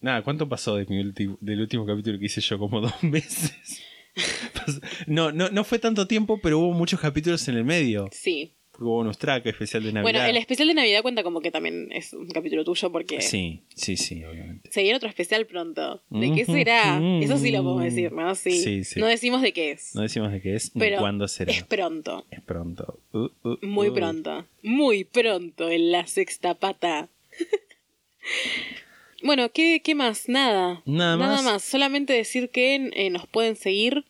[0.00, 2.58] Nada, ¿cuánto pasó de mi ulti- del último capítulo que hice yo?
[2.58, 3.82] Como dos meses.
[5.06, 8.08] No, no, no fue tanto tiempo, pero hubo muchos capítulos en el medio.
[8.12, 8.55] Sí.
[8.76, 10.02] Porque hubo bonus track, especial de Navidad.
[10.02, 13.62] Bueno, el especial de Navidad cuenta como que también es un capítulo tuyo porque Sí,
[13.74, 14.70] sí, sí, obviamente.
[14.70, 16.02] se viene otro especial pronto.
[16.10, 17.00] ¿De qué será?
[17.22, 18.34] Eso sí lo podemos decir, ¿no?
[18.34, 18.50] Sí.
[18.50, 19.00] Sí, sí.
[19.00, 19.94] No decimos de qué es.
[19.94, 21.50] No decimos de qué es ni pero cuándo será.
[21.52, 22.26] es pronto.
[22.30, 23.00] Es pronto.
[23.12, 23.94] Uh, uh, Muy uh.
[23.94, 24.46] pronto.
[24.62, 27.08] Muy pronto en la sexta pata.
[29.22, 30.28] bueno, ¿qué, qué más?
[30.28, 30.82] Nada.
[30.84, 31.64] Nada más.
[31.64, 34.04] Solamente decir que eh, nos pueden seguir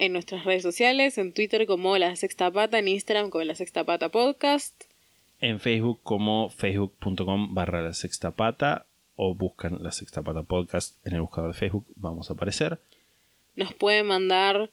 [0.00, 3.84] en nuestras redes sociales, en Twitter como La Sexta Pata, en Instagram como La Sexta
[3.84, 4.84] Pata Podcast.
[5.40, 8.86] En Facebook como facebook.com barra la sexta pata
[9.16, 12.78] o buscan la sexta pata podcast en el buscador de Facebook, vamos a aparecer.
[13.56, 14.70] Nos pueden mandar...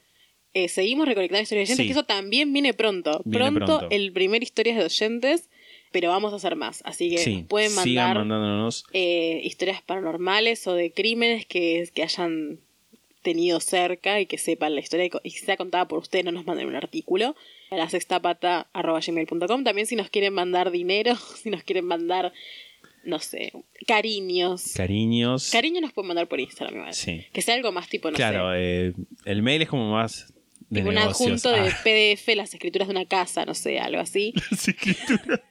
[0.54, 1.88] eh, seguimos recolectando historias de oyentes, Sí.
[1.94, 3.22] que eso también viene pronto.
[3.26, 3.96] Viene pronto, pronto.
[3.96, 5.50] el primer historias de oyentes,
[5.92, 6.82] pero vamos a hacer más.
[6.86, 8.18] Así que sí, nos pueden sigan mandar...
[8.26, 8.86] mandándonos.
[8.94, 12.60] eh, historias paranormales o de crímenes que, que hayan
[13.28, 16.46] tenido cerca y que sepan la historia y que sea contada por ustedes, no nos
[16.46, 17.36] manden un artículo.
[17.72, 22.32] A la sextapata.gmail.com También si nos quieren mandar dinero, si nos quieren mandar,
[23.04, 23.52] no sé,
[23.86, 24.74] cariños.
[24.76, 25.50] Cariños.
[25.52, 26.94] Cariño nos pueden mandar por Instagram, igual.
[26.94, 27.26] Sí.
[27.34, 28.58] Que sea algo más tipo, no claro, sé.
[28.88, 28.94] eh,
[29.26, 30.34] el mail es como más
[30.70, 34.34] de un adjunto de Ah, PDF, las escrituras de una casa, no sé, algo así.
[34.52, 35.42] las escrituras.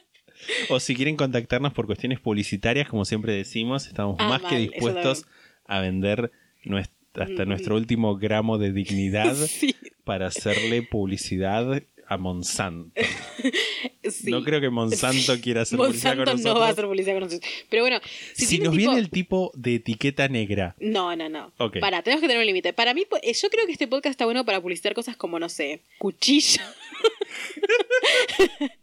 [0.68, 4.62] o si quieren contactarnos por cuestiones publicitarias, como siempre decimos, estamos Ah, más que mal,
[4.68, 5.26] dispuestos
[5.66, 6.30] a vender
[6.64, 6.90] nues-
[7.24, 12.92] hasta nuestro último gramo de dignidad Sí, para hacerle publicidad a Monsanto.
[14.08, 14.30] sí.
[14.30, 16.72] No creo que Monsanto quiera hacer publicidad Monsanto con no va a nosotros.
[16.72, 17.50] hacer publicidad con nosotros.
[17.68, 18.00] Pero bueno,
[18.34, 21.52] si, nos tipo- viene el tipo de etiqueta negra, No, no, no.
[21.80, 22.72] Para, tenemos que tener un límite.
[22.72, 25.40] Para mí, po- eh, yo creo que este podcast está bueno para publicitar cosas como,
[25.40, 26.62] no sé, cuchillo,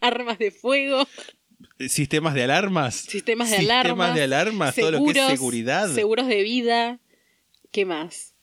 [0.02, 1.08] armas de fuego,
[1.88, 4.16] sistemas de alarmas, sistemas de sistemas alarmas.
[4.16, 5.90] de alarmas, todo lo que es seguridad.
[5.94, 7.00] Seguros de vida.
[7.74, 8.34] ¿Qué más?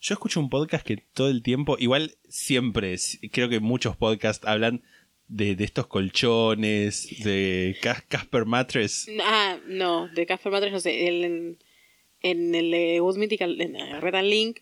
[0.00, 2.96] Yo escucho un podcast que todo el tiempo, igual siempre,
[3.30, 4.82] creo que muchos podcasts hablan
[5.28, 9.08] de, de estos colchones, de Cas- Casper Mattress.
[9.22, 11.06] Ah, no, de Casper Matres, no sé.
[11.06, 11.58] el- en,
[12.22, 14.60] en el de Wood Mythical, en Red and Link,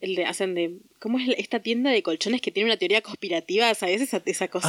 [0.00, 0.76] el de, hacen de.
[1.00, 3.74] ¿Cómo es esta tienda de colchones que tiene una teoría conspirativa?
[3.74, 4.68] ¿Sabes esa, esa cosa?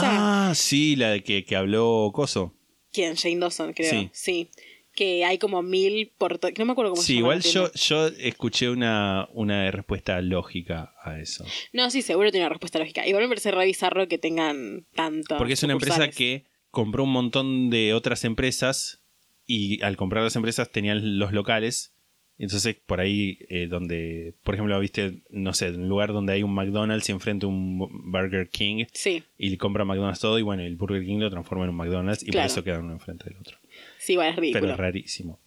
[0.50, 2.54] Ah, sí, la de que, que habló Coso.
[2.92, 3.16] ¿Quién?
[3.16, 3.90] Jane Dawson, creo.
[3.92, 4.10] Sí.
[4.14, 4.50] Sí.
[5.00, 6.40] Que hay como mil por.
[6.58, 7.20] No me acuerdo cómo Sí, se llama.
[7.22, 7.72] igual la tienda.
[7.74, 11.46] yo, yo escuché una, una respuesta lógica a eso.
[11.72, 13.08] No, sí, seguro tiene una respuesta lógica.
[13.08, 15.38] Igual me parece re bizarro que tengan tanto.
[15.38, 19.02] Porque es una empresa que compró un montón de otras empresas
[19.46, 21.94] y al comprar las empresas tenían los locales.
[22.40, 26.54] Entonces, por ahí, eh, donde, por ejemplo, viste, no sé, un lugar donde hay un
[26.54, 27.78] McDonald's y enfrente un
[28.12, 31.72] Burger King Sí, y compra McDonald's todo y bueno, el Burger King lo transforma en
[31.72, 32.46] un McDonald's y Claro.
[32.48, 33.58] por eso quedan uno enfrente del otro.
[34.00, 34.72] sí, igual es Pero ridículo.
[34.72, 35.40] es rarísimo.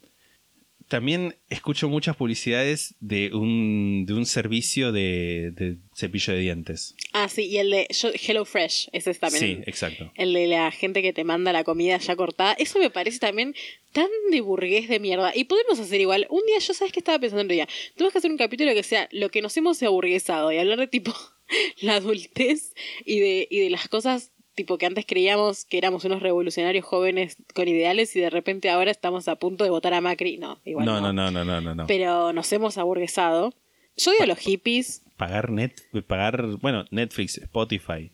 [0.93, 6.95] También escucho muchas publicidades de un, de un servicio de, de cepillo de dientes.
[7.15, 7.87] Ah, sí, y el de
[8.23, 9.43] Hello Fresh, ese es también.
[9.43, 10.13] Sí, exacto.
[10.17, 12.53] El de la gente que te manda la comida ya cortada.
[12.59, 13.55] Eso me parece también
[13.93, 15.33] tan de burgués de mierda.
[15.35, 16.27] Y podemos hacer igual.
[16.29, 17.69] Un día, yo sabes que estaba pensando otro día.
[17.95, 20.89] Tenemos que hacer un capítulo que sea lo que nos hemos aburguesado y hablar de
[20.89, 21.15] tipo
[21.81, 22.75] la adultez
[23.07, 27.37] y de, y de las cosas tipo que antes creíamos que éramos unos revolucionarios jóvenes
[27.55, 30.39] con ideales y de repente ahora estamos a punto de votar a Macri.
[30.39, 31.13] No, igual no, no.
[31.13, 31.87] no, no, no, no, no.
[31.87, 33.55] Pero nos hemos aburguesado.
[33.97, 35.73] Yo digo a los hippies, Pagar net,
[36.07, 38.11] pagar, bueno, Netflix, Spotify.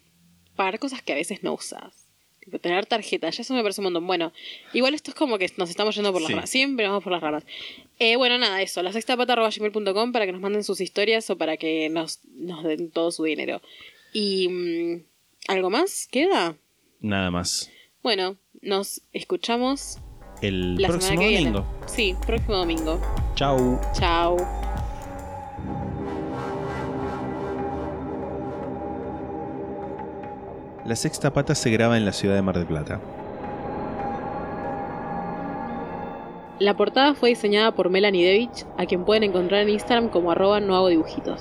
[0.57, 2.05] pagar cosas que a veces no usas.
[2.62, 4.07] Tener tarjeta, ya eso me parece un montón.
[4.07, 4.32] Bueno,
[4.72, 6.34] igual esto es como que nos estamos yendo por las Sí.
[6.34, 6.51] ramas.
[6.51, 7.45] Siempre vamos por las ramas.
[7.99, 8.82] Eh, bueno, nada, eso.
[8.82, 13.11] La sextapata.gmail.com para que nos manden sus historias o para que nos, nos den todo
[13.12, 13.61] su dinero.
[14.14, 15.03] Y...
[15.49, 16.07] ¿Algo más?
[16.11, 16.57] ¿Queda?
[17.01, 17.71] Nada más.
[18.03, 19.99] Bueno, nos escuchamos
[20.43, 21.61] El la próximo que domingo.
[21.63, 21.87] viene.
[21.87, 23.01] Sí, próximo domingo.
[23.35, 23.81] Chau.
[23.95, 24.37] Chao.
[30.85, 33.01] La sexta pata se graba en la ciudad de Mar del Plata.
[36.59, 40.61] La portada fue diseñada por Melanie Devich, a quien pueden encontrar en Instagram como arroba
[40.61, 41.41] no hago dibujitos.